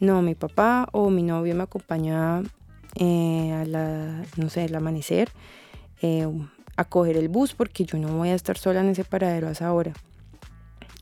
no, 0.00 0.22
mi 0.22 0.34
papá 0.34 0.88
o 0.92 1.08
mi 1.10 1.22
novio 1.22 1.54
me 1.54 1.62
acompaña 1.62 2.42
eh, 2.96 3.52
a 3.52 3.64
la, 3.64 4.24
no 4.36 4.50
sé, 4.50 4.64
el 4.64 4.74
amanecer, 4.74 5.30
a 6.82 6.84
coger 6.84 7.16
el 7.16 7.28
bus 7.28 7.54
porque 7.54 7.84
yo 7.84 7.98
no 7.98 8.08
voy 8.16 8.30
a 8.30 8.34
estar 8.34 8.58
sola 8.58 8.80
en 8.80 8.90
ese 8.90 9.04
paradero 9.04 9.48
a 9.48 9.52
esa 9.52 9.72
hora. 9.72 9.92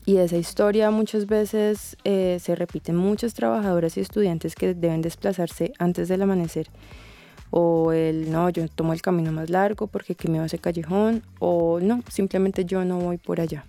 y 0.05 0.17
esa 0.17 0.37
historia 0.37 0.89
muchas 0.89 1.27
veces 1.27 1.95
eh, 2.03 2.39
se 2.41 2.55
repite 2.55 2.91
en 2.91 2.97
muchas 2.97 3.33
trabajadoras 3.35 3.97
y 3.97 3.99
estudiantes 3.99 4.55
que 4.55 4.73
deben 4.73 5.01
desplazarse 5.01 5.73
antes 5.77 6.07
del 6.07 6.23
amanecer. 6.23 6.67
O 7.51 7.91
el 7.91 8.31
no, 8.31 8.49
yo 8.49 8.67
tomo 8.69 8.93
el 8.93 9.01
camino 9.01 9.31
más 9.31 9.49
largo 9.49 9.87
porque 9.87 10.13
aquí 10.13 10.27
me 10.29 10.39
va 10.39 10.45
ese 10.45 10.57
callejón. 10.57 11.21
O 11.39 11.79
no, 11.81 12.01
simplemente 12.09 12.65
yo 12.65 12.83
no 12.85 12.97
voy 12.99 13.17
por 13.17 13.41
allá. 13.41 13.65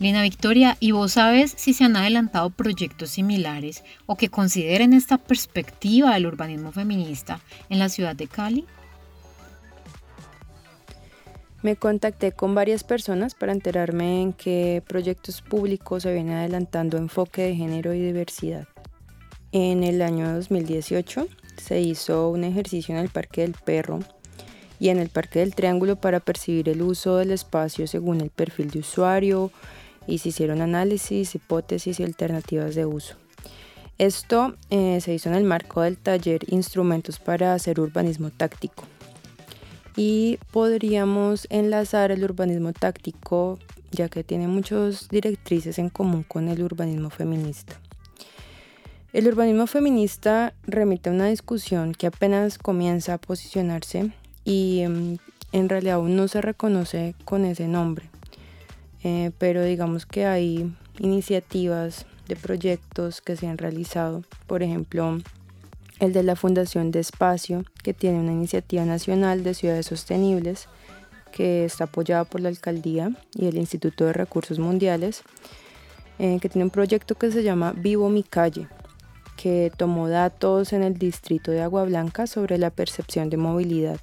Lina 0.00 0.22
Victoria, 0.22 0.76
¿y 0.80 0.90
vos 0.90 1.12
sabes 1.12 1.54
si 1.56 1.72
se 1.72 1.84
han 1.84 1.96
adelantado 1.96 2.50
proyectos 2.50 3.10
similares 3.10 3.84
o 4.06 4.16
que 4.16 4.28
consideren 4.28 4.92
esta 4.92 5.18
perspectiva 5.18 6.14
del 6.14 6.26
urbanismo 6.26 6.72
feminista 6.72 7.40
en 7.68 7.78
la 7.78 7.88
ciudad 7.88 8.16
de 8.16 8.26
Cali? 8.26 8.66
Me 11.64 11.76
contacté 11.76 12.32
con 12.32 12.54
varias 12.54 12.84
personas 12.84 13.34
para 13.34 13.52
enterarme 13.52 14.20
en 14.20 14.34
qué 14.34 14.82
proyectos 14.86 15.40
públicos 15.40 16.02
se 16.02 16.12
viene 16.12 16.34
adelantando 16.34 16.98
enfoque 16.98 17.40
de 17.40 17.56
género 17.56 17.94
y 17.94 18.02
diversidad. 18.02 18.68
En 19.50 19.82
el 19.82 20.02
año 20.02 20.30
2018 20.34 21.26
se 21.56 21.80
hizo 21.80 22.28
un 22.28 22.44
ejercicio 22.44 22.94
en 22.94 23.00
el 23.00 23.08
Parque 23.08 23.40
del 23.40 23.54
Perro 23.54 24.00
y 24.78 24.90
en 24.90 24.98
el 24.98 25.08
Parque 25.08 25.38
del 25.38 25.54
Triángulo 25.54 25.96
para 25.96 26.20
percibir 26.20 26.68
el 26.68 26.82
uso 26.82 27.16
del 27.16 27.30
espacio 27.30 27.86
según 27.86 28.20
el 28.20 28.28
perfil 28.28 28.70
de 28.70 28.80
usuario 28.80 29.50
y 30.06 30.18
se 30.18 30.28
hicieron 30.28 30.60
análisis, 30.60 31.34
hipótesis 31.34 31.98
y 31.98 32.04
alternativas 32.04 32.74
de 32.74 32.84
uso. 32.84 33.16
Esto 33.96 34.54
eh, 34.68 35.00
se 35.00 35.14
hizo 35.14 35.30
en 35.30 35.34
el 35.34 35.44
marco 35.44 35.80
del 35.80 35.96
taller 35.96 36.42
Instrumentos 36.52 37.18
para 37.20 37.54
hacer 37.54 37.80
urbanismo 37.80 38.28
táctico 38.28 38.84
y 39.96 40.38
podríamos 40.50 41.46
enlazar 41.50 42.10
el 42.10 42.24
urbanismo 42.24 42.72
táctico 42.72 43.58
ya 43.94 44.08
que 44.08 44.24
tiene 44.24 44.48
muchas 44.48 45.08
directrices 45.08 45.78
en 45.78 45.88
común 45.88 46.24
con 46.24 46.48
el 46.48 46.62
urbanismo 46.62 47.10
feminista. 47.10 47.76
El 49.12 49.28
urbanismo 49.28 49.66
feminista 49.66 50.54
remite 50.66 51.08
a 51.08 51.12
una 51.12 51.28
discusión 51.28 51.92
que 51.92 52.08
apenas 52.08 52.58
comienza 52.58 53.14
a 53.14 53.18
posicionarse 53.18 54.10
y 54.44 54.82
mm, 54.88 55.16
en 55.52 55.68
realidad 55.68 55.96
aún 55.96 56.16
no 56.16 56.26
se 56.26 56.40
reconoce 56.40 57.14
con 57.24 57.44
ese 57.44 57.68
nombre, 57.68 58.10
eh, 59.04 59.30
pero 59.38 59.62
digamos 59.62 60.04
que 60.04 60.26
hay 60.26 60.74
iniciativas 60.98 62.06
de 62.26 62.34
proyectos 62.34 63.20
que 63.20 63.36
se 63.36 63.46
han 63.46 63.58
realizado, 63.58 64.24
por 64.48 64.64
ejemplo, 64.64 65.18
el 66.00 66.12
de 66.12 66.22
la 66.22 66.36
Fundación 66.36 66.90
de 66.90 67.00
Espacio, 67.00 67.64
que 67.82 67.94
tiene 67.94 68.18
una 68.18 68.32
iniciativa 68.32 68.84
nacional 68.84 69.44
de 69.44 69.54
ciudades 69.54 69.86
sostenibles 69.86 70.68
que 71.32 71.64
está 71.64 71.84
apoyada 71.84 72.24
por 72.24 72.40
la 72.40 72.48
alcaldía 72.48 73.10
y 73.34 73.46
el 73.46 73.56
Instituto 73.56 74.04
de 74.04 74.12
Recursos 74.12 74.58
Mundiales, 74.58 75.22
eh, 76.18 76.38
que 76.40 76.48
tiene 76.48 76.64
un 76.64 76.70
proyecto 76.70 77.16
que 77.16 77.32
se 77.32 77.42
llama 77.42 77.72
Vivo 77.76 78.08
mi 78.08 78.22
calle, 78.22 78.68
que 79.36 79.72
tomó 79.76 80.08
datos 80.08 80.72
en 80.72 80.82
el 80.82 80.96
distrito 80.96 81.50
de 81.50 81.60
Agua 81.60 81.84
Blanca 81.84 82.26
sobre 82.26 82.56
la 82.58 82.70
percepción 82.70 83.30
de 83.30 83.36
movilidad. 83.36 84.00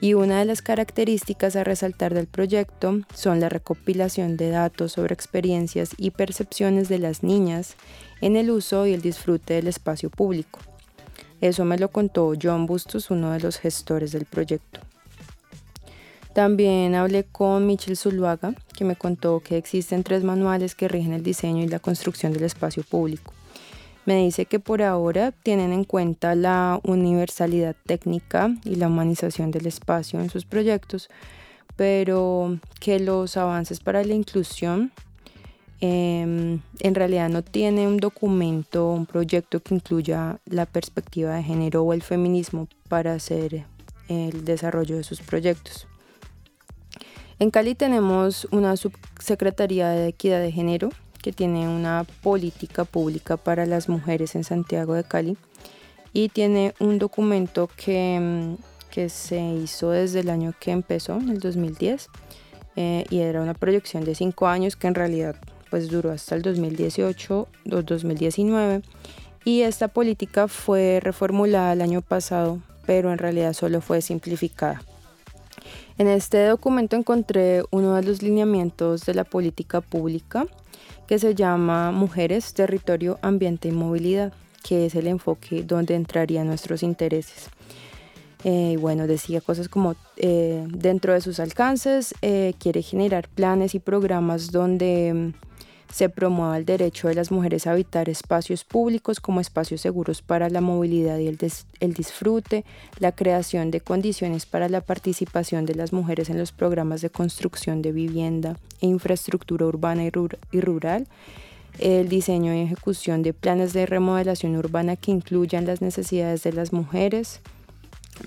Y 0.00 0.14
una 0.14 0.40
de 0.40 0.44
las 0.44 0.62
características 0.62 1.54
a 1.54 1.64
resaltar 1.64 2.12
del 2.12 2.26
proyecto 2.26 3.00
son 3.14 3.38
la 3.38 3.48
recopilación 3.48 4.36
de 4.36 4.50
datos 4.50 4.92
sobre 4.92 5.14
experiencias 5.14 5.90
y 5.96 6.10
percepciones 6.10 6.88
de 6.88 6.98
las 6.98 7.22
niñas 7.22 7.76
en 8.20 8.36
el 8.36 8.50
uso 8.50 8.86
y 8.86 8.92
el 8.92 9.00
disfrute 9.00 9.54
del 9.54 9.68
espacio 9.68 10.10
público. 10.10 10.58
Eso 11.44 11.66
me 11.66 11.76
lo 11.76 11.90
contó 11.90 12.32
John 12.42 12.64
Bustos, 12.64 13.10
uno 13.10 13.32
de 13.32 13.40
los 13.40 13.58
gestores 13.58 14.12
del 14.12 14.24
proyecto. 14.24 14.80
También 16.32 16.94
hablé 16.94 17.24
con 17.24 17.66
Michel 17.66 17.98
Zuluaga, 17.98 18.54
que 18.74 18.86
me 18.86 18.96
contó 18.96 19.40
que 19.40 19.58
existen 19.58 20.04
tres 20.04 20.24
manuales 20.24 20.74
que 20.74 20.88
rigen 20.88 21.12
el 21.12 21.22
diseño 21.22 21.62
y 21.62 21.68
la 21.68 21.80
construcción 21.80 22.32
del 22.32 22.44
espacio 22.44 22.82
público. 22.82 23.34
Me 24.06 24.16
dice 24.16 24.46
que 24.46 24.58
por 24.58 24.80
ahora 24.80 25.32
tienen 25.32 25.74
en 25.74 25.84
cuenta 25.84 26.34
la 26.34 26.80
universalidad 26.82 27.76
técnica 27.84 28.48
y 28.64 28.76
la 28.76 28.86
humanización 28.86 29.50
del 29.50 29.66
espacio 29.66 30.20
en 30.20 30.30
sus 30.30 30.46
proyectos, 30.46 31.10
pero 31.76 32.58
que 32.80 33.00
los 33.00 33.36
avances 33.36 33.80
para 33.80 34.02
la 34.02 34.14
inclusión 34.14 34.92
Em, 35.80 36.60
en 36.80 36.94
realidad 36.94 37.28
no 37.28 37.42
tiene 37.42 37.86
un 37.86 37.98
documento, 37.98 38.90
un 38.90 39.06
proyecto 39.06 39.60
que 39.60 39.74
incluya 39.74 40.38
la 40.46 40.66
perspectiva 40.66 41.34
de 41.34 41.42
género 41.42 41.82
o 41.82 41.92
el 41.92 42.02
feminismo 42.02 42.68
para 42.88 43.14
hacer 43.14 43.66
el 44.08 44.44
desarrollo 44.44 44.96
de 44.96 45.04
sus 45.04 45.20
proyectos. 45.20 45.86
En 47.38 47.50
Cali 47.50 47.74
tenemos 47.74 48.46
una 48.52 48.76
subsecretaría 48.76 49.88
de 49.90 50.08
equidad 50.08 50.40
de 50.40 50.52
género 50.52 50.90
que 51.20 51.32
tiene 51.32 51.68
una 51.68 52.06
política 52.22 52.84
pública 52.84 53.36
para 53.36 53.66
las 53.66 53.88
mujeres 53.88 54.34
en 54.34 54.44
Santiago 54.44 54.94
de 54.94 55.04
Cali 55.04 55.36
y 56.12 56.28
tiene 56.28 56.74
un 56.78 56.98
documento 56.98 57.68
que, 57.76 58.14
em, 58.14 58.56
que 58.90 59.08
se 59.08 59.40
hizo 59.40 59.90
desde 59.90 60.20
el 60.20 60.30
año 60.30 60.54
que 60.60 60.70
empezó, 60.70 61.16
en 61.16 61.30
el 61.30 61.40
2010, 61.40 62.08
eh, 62.76 63.04
y 63.10 63.18
era 63.18 63.42
una 63.42 63.54
proyección 63.54 64.04
de 64.04 64.14
cinco 64.14 64.46
años 64.46 64.76
que 64.76 64.86
en 64.86 64.94
realidad 64.94 65.36
pues 65.74 65.88
duró 65.88 66.12
hasta 66.12 66.36
el 66.36 66.42
2018 66.42 67.48
o 67.72 67.82
2019 67.82 68.82
y 69.44 69.62
esta 69.62 69.88
política 69.88 70.46
fue 70.46 71.00
reformulada 71.02 71.72
el 71.72 71.82
año 71.82 72.00
pasado, 72.00 72.60
pero 72.86 73.10
en 73.10 73.18
realidad 73.18 73.54
solo 73.54 73.80
fue 73.80 74.00
simplificada. 74.00 74.80
En 75.98 76.06
este 76.06 76.46
documento 76.46 76.94
encontré 76.94 77.64
uno 77.72 77.96
de 77.96 78.04
los 78.04 78.22
lineamientos 78.22 79.04
de 79.04 79.14
la 79.14 79.24
política 79.24 79.80
pública 79.80 80.46
que 81.08 81.18
se 81.18 81.34
llama 81.34 81.90
Mujeres, 81.90 82.54
Territorio, 82.54 83.18
Ambiente 83.20 83.66
y 83.66 83.72
Movilidad, 83.72 84.32
que 84.62 84.86
es 84.86 84.94
el 84.94 85.08
enfoque 85.08 85.64
donde 85.64 85.96
entrarían 85.96 86.46
nuestros 86.46 86.84
intereses. 86.84 87.50
Eh, 88.44 88.76
bueno, 88.78 89.08
decía 89.08 89.40
cosas 89.40 89.68
como 89.68 89.96
eh, 90.18 90.64
dentro 90.68 91.14
de 91.14 91.20
sus 91.20 91.40
alcances, 91.40 92.14
eh, 92.22 92.54
quiere 92.60 92.80
generar 92.80 93.26
planes 93.28 93.74
y 93.74 93.80
programas 93.80 94.52
donde 94.52 95.32
se 95.92 96.08
promueva 96.08 96.56
el 96.56 96.64
derecho 96.64 97.08
de 97.08 97.14
las 97.14 97.30
mujeres 97.30 97.66
a 97.66 97.72
habitar 97.72 98.08
espacios 98.08 98.64
públicos 98.64 99.20
como 99.20 99.40
espacios 99.40 99.80
seguros 99.80 100.22
para 100.22 100.50
la 100.50 100.60
movilidad 100.60 101.18
y 101.18 101.28
el, 101.28 101.94
disfrute, 101.94 102.64
la 102.98 103.12
creación 103.12 103.70
de 103.70 103.80
condiciones 103.80 104.46
para 104.46 104.68
la 104.68 104.80
participación 104.80 105.66
de 105.66 105.74
las 105.74 105.92
mujeres 105.92 106.30
en 106.30 106.38
los 106.38 106.52
programas 106.52 107.00
de 107.00 107.10
construcción 107.10 107.82
de 107.82 107.92
vivienda 107.92 108.56
e 108.80 108.86
infraestructura 108.86 109.66
urbana 109.66 110.04
y, 110.04 110.10
y 110.52 110.60
rural, 110.60 111.06
el 111.78 112.08
diseño 112.08 112.54
y 112.54 112.60
ejecución 112.60 113.22
de 113.22 113.32
planes 113.32 113.72
de 113.72 113.86
remodelación 113.86 114.56
urbana 114.56 114.96
que 114.96 115.10
incluyan 115.10 115.66
las 115.66 115.80
necesidades 115.80 116.42
de 116.42 116.52
las 116.52 116.72
mujeres, 116.72 117.40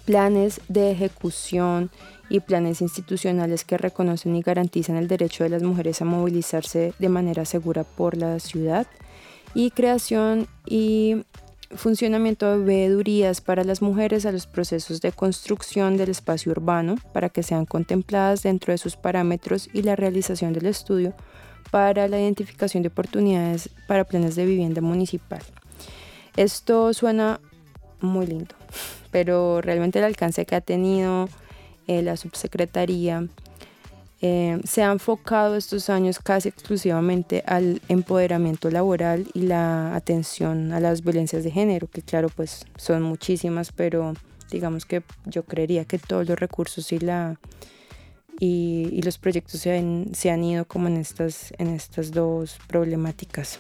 planes 0.06 0.62
de 0.68 0.92
ejecución 0.92 1.90
y 2.30 2.40
planes 2.42 2.82
institucionales 2.82 3.64
que 3.64 3.78
reconocen 3.78 4.36
y 4.36 4.42
garantizan 4.42 4.98
el 4.98 5.08
derecho 5.08 5.44
de 5.44 5.50
las 5.50 5.64
mujeres 5.64 6.02
a 6.02 6.06
movilizarse 6.06 6.94
de 7.00 7.10
manera 7.10 7.46
segura 7.46 7.84
por 7.84 8.18
la 8.18 8.40
ciudad 8.40 8.88
y 9.54 9.72
creación 9.72 10.48
y 10.66 11.24
funcionamiento 11.76 12.58
de 12.58 12.64
veedurías 12.64 13.42
para 13.42 13.64
las 13.64 13.82
mujeres 13.82 14.26
a 14.26 14.32
los 14.32 14.48
procesos 14.48 15.02
de 15.02 15.12
construcción 15.12 15.98
del 15.98 16.10
espacio 16.10 16.52
urbano 16.52 16.96
para 17.14 17.30
que 17.30 17.44
sean 17.44 17.66
contempladas 17.66 18.44
dentro 18.44 18.72
de 18.72 18.78
sus 18.78 18.96
parámetros 18.96 19.70
y 19.74 19.82
la 19.82 19.96
realización 19.96 20.54
del 20.54 20.66
estudio 20.66 21.14
para 21.72 22.08
la 22.08 22.20
identificación 22.20 22.84
de 22.84 22.90
oportunidades 22.90 23.70
para 23.88 24.06
planes 24.06 24.36
de 24.36 24.46
vivienda 24.46 24.82
municipal. 24.82 25.42
Esto 26.38 26.94
suena 26.94 27.42
muy 28.00 28.28
lindo, 28.28 28.56
pero 29.12 29.62
realmente 29.62 30.00
el 30.00 30.06
alcance 30.06 30.46
que 30.46 30.56
ha 30.56 30.62
tenido 30.62 31.28
eh, 31.88 32.02
la 32.02 32.18
subsecretaría, 32.18 33.28
eh, 34.20 34.60
se 34.64 34.82
ha 34.82 34.92
enfocado 34.92 35.56
estos 35.56 35.90
años 35.90 36.18
casi 36.20 36.50
exclusivamente 36.50 37.44
al 37.46 37.82
empoderamiento 37.88 38.72
laboral 38.72 39.28
y 39.34 39.42
la 39.42 39.96
atención 39.96 40.74
a 40.74 40.80
las 40.80 41.04
violencias 41.04 41.44
de 41.44 41.52
género, 41.52 41.88
que 41.88 42.02
claro, 42.02 42.30
pues 42.30 42.66
son 42.78 43.04
muchísimas, 43.04 43.72
pero 43.72 44.14
digamos 44.50 44.86
que 44.86 45.04
yo 45.26 45.44
creería 45.44 45.86
que 45.86 46.00
todos 46.00 46.28
los 46.28 46.40
recursos 46.40 46.92
y 46.92 47.00
la 47.00 47.40
y, 48.40 49.02
los 49.02 49.18
proyectos 49.18 49.62
se 49.62 49.78
han, 49.78 50.14
se 50.14 50.30
han, 50.30 50.44
ido 50.44 50.66
como 50.66 50.88
en 50.88 50.98
estas, 50.98 51.54
en 51.58 51.70
estas 51.70 52.12
dos 52.12 52.60
problemáticas. 52.68 53.60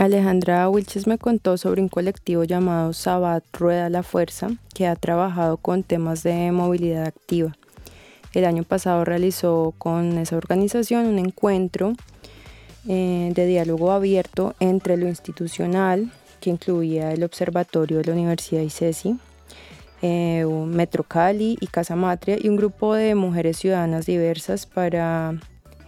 Alejandra 0.00 0.66
Wilches 0.70 1.06
me 1.06 1.18
contó 1.18 1.58
sobre 1.58 1.82
un 1.82 1.90
colectivo 1.90 2.44
llamado 2.44 2.94
Sabat 2.94 3.44
Rueda 3.52 3.90
la 3.90 4.02
Fuerza 4.02 4.48
que 4.72 4.86
ha 4.86 4.96
trabajado 4.96 5.58
con 5.58 5.82
temas 5.82 6.22
de 6.22 6.50
movilidad 6.52 7.04
activa. 7.04 7.54
El 8.32 8.46
año 8.46 8.62
pasado 8.62 9.04
realizó 9.04 9.74
con 9.76 10.16
esa 10.16 10.38
organización 10.38 11.04
un 11.04 11.18
encuentro 11.18 11.92
eh, 12.88 13.30
de 13.34 13.44
diálogo 13.44 13.92
abierto 13.92 14.54
entre 14.58 14.96
lo 14.96 15.06
institucional, 15.06 16.10
que 16.40 16.48
incluía 16.48 17.12
el 17.12 17.22
Observatorio 17.22 17.98
de 17.98 18.04
la 18.04 18.12
Universidad 18.12 18.62
ICESI, 18.62 19.18
eh, 20.00 20.46
Metro 20.46 21.04
Cali 21.04 21.58
y 21.60 21.66
Casa 21.66 21.94
Matria, 21.94 22.38
y 22.40 22.48
un 22.48 22.56
grupo 22.56 22.94
de 22.94 23.14
mujeres 23.14 23.58
ciudadanas 23.58 24.06
diversas 24.06 24.64
para 24.64 25.34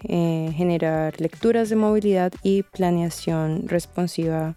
eh, 0.05 0.53
generar 0.57 1.21
lecturas 1.21 1.69
de 1.69 1.77
movilidad 1.77 2.33
y 2.43 2.63
planeación 2.63 3.69
responsiva 3.69 4.57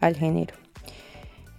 al 0.00 0.16
género. 0.16 0.54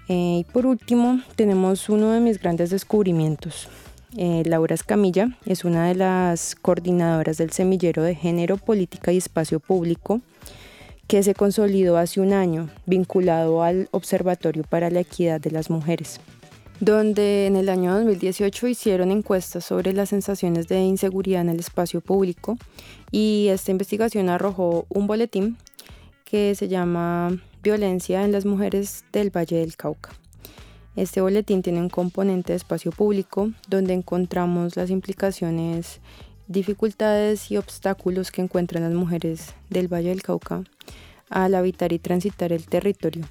Eh, 0.08 0.40
y 0.40 0.44
por 0.52 0.66
último, 0.66 1.22
tenemos 1.36 1.90
uno 1.90 2.12
de 2.12 2.20
mis 2.20 2.40
grandes 2.40 2.72
descubrimientos. 2.72 3.70
Eh, 4.18 4.42
Laura 4.46 4.74
Escamilla 4.74 5.38
es 5.46 5.66
una 5.66 5.88
de 5.88 5.96
las 5.96 6.56
coordinadoras 6.56 7.38
del 7.38 7.52
semillero 7.52 8.02
de 8.02 8.16
género, 8.16 8.58
política 8.58 9.12
y 9.12 9.18
espacio 9.18 9.60
público 9.60 10.22
que 11.06 11.22
se 11.24 11.34
consolidó 11.34 11.98
hace 11.98 12.22
un 12.22 12.34
año 12.34 12.70
vinculado 12.86 13.64
al 13.64 13.88
Observatorio 13.92 14.64
para 14.64 14.92
la 14.92 15.00
Equidad 15.00 15.42
de 15.42 15.52
las 15.52 15.72
Mujeres, 15.72 16.20
donde 16.80 17.48
en 17.48 17.56
el 17.56 17.70
año 17.70 17.94
2018 17.94 18.68
hicieron 18.68 19.12
encuestas 19.12 19.66
sobre 19.66 19.94
las 19.94 20.10
sensaciones 20.10 20.68
de 20.68 20.80
inseguridad 20.80 21.42
en 21.42 21.50
el 21.50 21.60
espacio 21.60 22.00
público 22.02 22.58
y 23.12 23.48
esta 23.50 23.72
investigación 23.72 24.30
arrojó 24.30 24.86
un 24.90 25.08
boletín 25.08 25.58
que 26.24 26.56
se 26.56 26.68
llama 26.68 27.38
Violencia 27.62 28.24
en 28.24 28.32
las 28.32 28.46
mujeres 28.46 29.04
del 29.12 29.36
Valle 29.36 29.58
del 29.58 29.76
Cauca. 29.76 30.12
Este 30.96 31.22
boletín 31.22 31.62
tiene 31.62 31.80
un 31.80 31.90
componente 31.90 32.54
de 32.54 32.58
espacio 32.58 32.92
público 32.92 33.52
donde 33.68 33.94
encontramos 33.94 34.76
las 34.76 34.90
implicaciones, 34.90 36.00
dificultades 36.48 37.52
y 37.52 37.58
obstáculos 37.58 38.32
que 38.32 38.42
encuentran 38.42 38.84
las 38.84 38.94
mujeres 38.94 39.54
del 39.70 39.88
Valle 39.88 40.10
del 40.10 40.24
Cauca 40.24 40.64
al 41.30 41.56
habitar 41.56 41.94
y 41.94 42.00
transitar 42.00 42.54
el 42.54 42.66
territorio. 42.66 43.26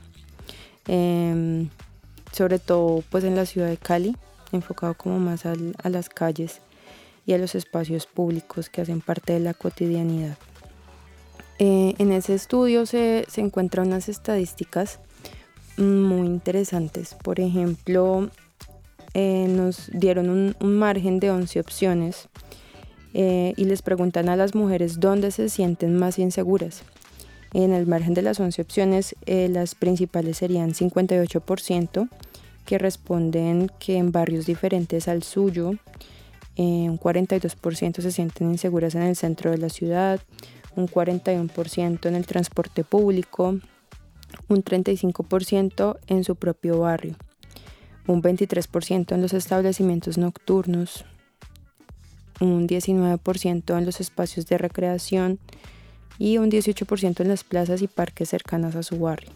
Em, 0.86 1.68
sobre 2.32 2.58
todo 2.58 3.02
pues 3.10 3.24
en 3.24 3.36
la 3.36 3.46
ciudad 3.46 3.68
de 3.68 3.76
Cali, 3.76 4.16
enfocado 4.52 4.94
como 4.94 5.18
más 5.18 5.44
a 5.46 5.88
las 5.88 6.08
calles 6.08 6.60
y 7.26 7.34
a 7.34 7.38
los 7.38 7.54
espacios 7.54 8.06
públicos 8.06 8.70
que 8.70 8.80
hacen 8.80 9.00
parte 9.00 9.34
de 9.34 9.40
la 9.40 9.54
cotidianidad. 9.54 10.36
Eh, 11.58 11.94
en 11.98 12.12
ese 12.12 12.34
estudio 12.34 12.86
se, 12.86 13.26
se 13.28 13.40
encuentran 13.40 13.88
unas 13.88 14.08
estadísticas 14.08 15.00
muy 15.76 16.26
interesantes. 16.26 17.14
Por 17.14 17.40
ejemplo, 17.40 18.30
eh, 19.14 19.46
nos 19.48 19.90
dieron 19.92 20.54
un, 20.60 20.78
margen 20.78 21.20
de 21.20 21.30
11 21.30 21.60
opciones 21.60 22.28
eh, 23.14 23.54
y 23.56 23.64
les 23.64 23.82
preguntan 23.82 24.28
a 24.28 24.36
las 24.36 24.54
mujeres 24.54 25.00
dónde 25.00 25.30
se 25.30 25.48
sienten 25.48 25.96
más 25.96 26.18
inseguras. 26.18 26.82
En 27.52 27.72
el 27.72 27.86
margen 27.86 28.14
de 28.14 28.22
las 28.22 28.40
11 28.40 28.60
opciones, 28.62 29.16
las 29.26 29.74
principales 29.74 30.38
serían 30.38 30.74
58%, 30.74 32.08
que 32.66 32.78
responden 32.78 33.70
que 33.78 33.96
en 33.96 34.12
barrios 34.12 34.44
diferentes 34.44 35.08
al 35.08 35.22
suyo, 35.22 35.72
un 36.56 36.98
42% 36.98 38.02
se 38.02 38.12
sienten 38.12 38.50
inseguras 38.50 38.94
en 38.94 39.02
el 39.02 39.16
centro 39.16 39.50
de 39.50 39.58
la 39.58 39.70
ciudad, 39.70 40.20
un 40.76 40.86
41% 40.88 42.06
en 42.06 42.14
el 42.14 42.26
transporte 42.26 42.84
público, 42.84 43.58
un 44.48 44.64
35% 44.64 45.98
en 46.08 46.24
su 46.24 46.36
propio 46.36 46.80
barrio, 46.80 47.16
un 48.06 48.22
23% 48.22 49.14
en 49.14 49.22
los 49.22 49.32
establecimientos 49.32 50.18
nocturnos, 50.18 51.04
un 52.40 52.68
19% 52.68 53.78
en 53.78 53.86
los 53.86 54.00
espacios 54.00 54.46
de 54.46 54.58
recreación 54.58 55.38
y 56.18 56.38
un 56.38 56.50
18% 56.50 57.20
en 57.20 57.28
las 57.28 57.44
plazas 57.44 57.82
y 57.82 57.86
parques 57.86 58.28
cercanas 58.28 58.74
a 58.76 58.82
su 58.82 58.98
barrio. 58.98 59.30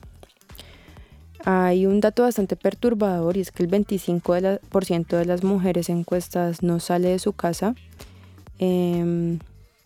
Hay 1.44 1.86
un 1.86 2.00
dato 2.00 2.22
bastante 2.22 2.54
perturbador 2.56 3.36
y 3.36 3.40
es 3.40 3.50
que 3.50 3.62
el 3.64 3.70
25% 3.70 5.16
de, 5.16 5.24
las 5.24 5.42
mujeres 5.42 5.88
encuestadas 5.88 6.62
no 6.62 6.78
sale 6.78 7.08
de 7.08 7.18
su 7.18 7.32
casa. 7.32 7.74
Em, 8.58 9.40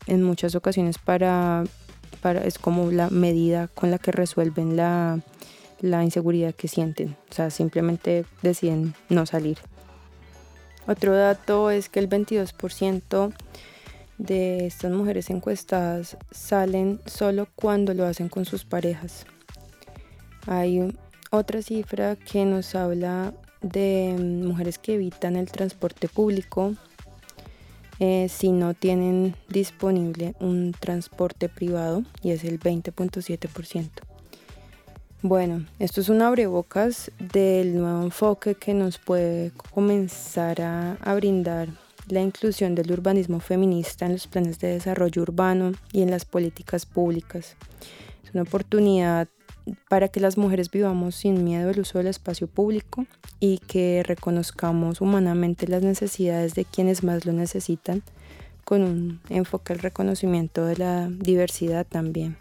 en 0.06 0.22
muchas 0.22 0.54
ocasiones 0.54 0.98
para, 0.98 1.64
para, 2.20 2.44
es 2.44 2.58
como 2.58 2.90
la 2.90 3.08
medida 3.08 3.68
con 3.68 3.90
la 3.90 3.98
que 3.98 4.12
resuelven 4.12 4.76
la, 4.76 5.20
la 5.80 6.04
inseguridad 6.04 6.54
que 6.54 6.68
sienten. 6.68 7.16
O 7.30 7.34
sea, 7.34 7.50
simplemente 7.50 8.26
deciden 8.42 8.94
no 9.08 9.24
salir. 9.24 9.58
Otro 10.86 11.16
dato 11.16 11.70
es 11.70 11.88
que 11.88 12.00
el 12.00 12.08
22% 12.08 13.32
de 14.18 14.66
estas 14.66 14.92
mujeres 14.92 15.30
encuestadas 15.30 16.16
salen 16.30 17.00
solo 17.06 17.48
cuando 17.54 17.94
lo 17.94 18.04
hacen 18.04 18.28
con 18.28 18.44
sus 18.44 18.64
parejas. 18.64 19.26
Hay 20.46 20.94
otra 21.30 21.62
cifra 21.62 22.16
que 22.16 22.44
nos 22.44 22.74
habla 22.74 23.34
de 23.62 24.16
mujeres 24.18 24.78
que 24.78 24.94
evitan 24.94 25.36
el 25.36 25.50
transporte 25.50 26.08
público 26.08 26.74
eh, 27.98 28.28
si 28.28 28.52
no 28.52 28.74
tienen 28.74 29.34
disponible 29.48 30.34
un 30.38 30.72
transporte 30.78 31.48
privado 31.48 32.04
y 32.22 32.30
es 32.30 32.44
el 32.44 32.60
20.7%. 32.60 33.88
Bueno, 35.22 35.64
esto 35.78 36.02
es 36.02 36.08
un 36.08 36.22
abrebocas 36.22 37.10
del 37.18 37.76
nuevo 37.76 38.02
enfoque 38.02 38.54
que 38.54 38.74
nos 38.74 38.98
puede 38.98 39.50
comenzar 39.72 40.60
a 40.60 41.14
brindar 41.14 41.68
la 42.08 42.20
inclusión 42.20 42.74
del 42.74 42.92
urbanismo 42.92 43.40
feminista 43.40 44.06
en 44.06 44.12
los 44.12 44.26
planes 44.26 44.58
de 44.58 44.68
desarrollo 44.68 45.22
urbano 45.22 45.72
y 45.92 46.02
en 46.02 46.10
las 46.10 46.24
políticas 46.24 46.86
públicas. 46.86 47.56
Es 48.24 48.32
una 48.32 48.42
oportunidad 48.42 49.28
para 49.88 50.08
que 50.08 50.20
las 50.20 50.38
mujeres 50.38 50.70
vivamos 50.70 51.16
sin 51.16 51.42
miedo 51.42 51.70
el 51.70 51.80
uso 51.80 51.98
del 51.98 52.06
espacio 52.06 52.46
público 52.46 53.06
y 53.40 53.58
que 53.58 54.02
reconozcamos 54.04 55.00
humanamente 55.00 55.66
las 55.66 55.82
necesidades 55.82 56.54
de 56.54 56.64
quienes 56.64 57.02
más 57.02 57.26
lo 57.26 57.32
necesitan, 57.32 58.02
con 58.64 58.82
un 58.82 59.20
enfoque 59.28 59.72
al 59.72 59.78
reconocimiento 59.80 60.64
de 60.64 60.76
la 60.76 61.08
diversidad 61.08 61.86
también. 61.86 62.36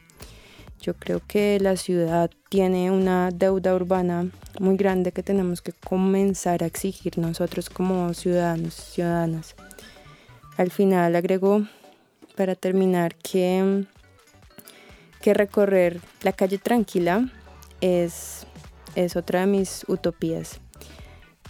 Yo 0.81 0.93
creo 0.93 1.21
que 1.27 1.59
la 1.59 1.77
ciudad 1.77 2.29
tiene 2.49 2.91
una 2.91 3.31
deuda 3.31 3.75
urbana 3.75 4.29
muy 4.59 4.77
grande 4.77 5.11
que 5.11 5.23
tenemos 5.23 5.61
que 5.61 5.73
comenzar 5.73 6.63
a 6.63 6.67
exigir 6.67 7.17
nosotros 7.17 7.69
como 7.69 8.13
ciudadanos 8.13 8.77
y 8.77 8.93
ciudadanas. 8.93 9.55
Al 10.57 10.71
final 10.71 11.15
agrego, 11.15 11.65
para 12.35 12.55
terminar, 12.55 13.15
que 13.15 13.85
que 15.25 15.33
recorrer 15.33 16.01
la 16.21 16.33
calle 16.33 16.59
tranquila 16.59 17.27
es, 17.81 18.45
es 18.93 19.15
otra 19.15 19.39
de 19.39 19.47
mis 19.47 19.83
utopías. 19.87 20.59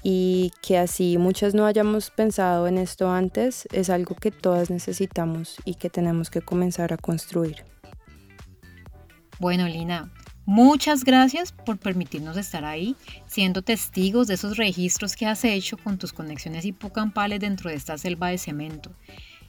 Y 0.02 0.54
que 0.62 0.78
así 0.78 1.18
muchas 1.18 1.54
no 1.54 1.66
hayamos 1.66 2.10
pensado 2.10 2.68
en 2.68 2.78
esto 2.78 3.12
antes, 3.12 3.68
es 3.74 3.90
algo 3.90 4.16
que 4.16 4.32
todas 4.32 4.70
necesitamos 4.70 5.58
y 5.66 5.76
que 5.76 5.90
tenemos 5.90 6.30
que 6.30 6.40
comenzar 6.40 6.94
a 6.94 6.98
construir. 6.98 7.66
Bueno, 9.39 9.67
Lina, 9.67 10.12
muchas 10.45 11.04
gracias 11.04 11.52
por 11.52 11.78
permitirnos 11.78 12.38
estar 12.38 12.63
ahí, 12.63 12.95
siendo 13.28 13.62
testigos 13.62 14.28
de 14.28 14.36
esos 14.36 14.56
registros 14.56 15.15
que 15.15 15.26
has 15.26 15.43
hecho 15.43 15.78
con 15.78 15.98
tus 15.98 16.13
conexiones 16.13 16.63
hipocampales 16.63 17.41
dentro 17.41 17.69
de 17.69 17.76
esta 17.76 17.98
selva 17.98 18.30
de 18.30 18.38
cemento 18.38 18.91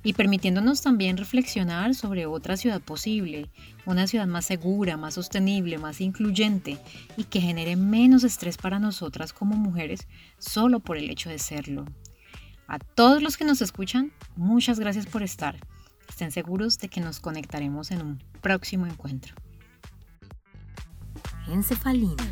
y 0.03 0.13
permitiéndonos 0.13 0.83
también 0.83 1.17
reflexionar 1.17 1.95
sobre 1.95 2.27
otra 2.27 2.57
ciudad 2.57 2.81
posible, 2.81 3.51
una 3.87 4.07
ciudad 4.07 4.27
más 4.27 4.47
segura, 4.47 4.97
más 4.97 5.15
sostenible, 5.15 5.79
más 5.79 6.01
incluyente 6.01 6.79
y 7.17 7.25
que 7.25 7.41
genere 7.41 7.77
menos 7.77 8.23
estrés 8.23 8.57
para 8.57 8.79
nosotras 8.79 9.33
como 9.33 9.57
mujeres 9.57 10.07
solo 10.39 10.81
por 10.81 10.97
el 10.97 11.11
hecho 11.11 11.29
de 11.29 11.41
serlo. 11.41 11.87
A 12.69 12.79
todos 12.79 13.21
los 13.21 13.37
que 13.37 13.45
nos 13.45 13.63
escuchan, 13.63 14.13
muchas 14.37 14.79
gracias 14.79 15.07
por 15.07 15.25
estar. 15.25 15.57
Estén 16.09 16.31
seguros 16.31 16.79
de 16.79 16.89
que 16.89 17.01
nos 17.01 17.19
conectaremos 17.19 17.91
en 17.91 18.03
un 18.03 18.23
próximo 18.41 18.87
encuentro. 18.87 19.35
Encefalina 21.53 22.27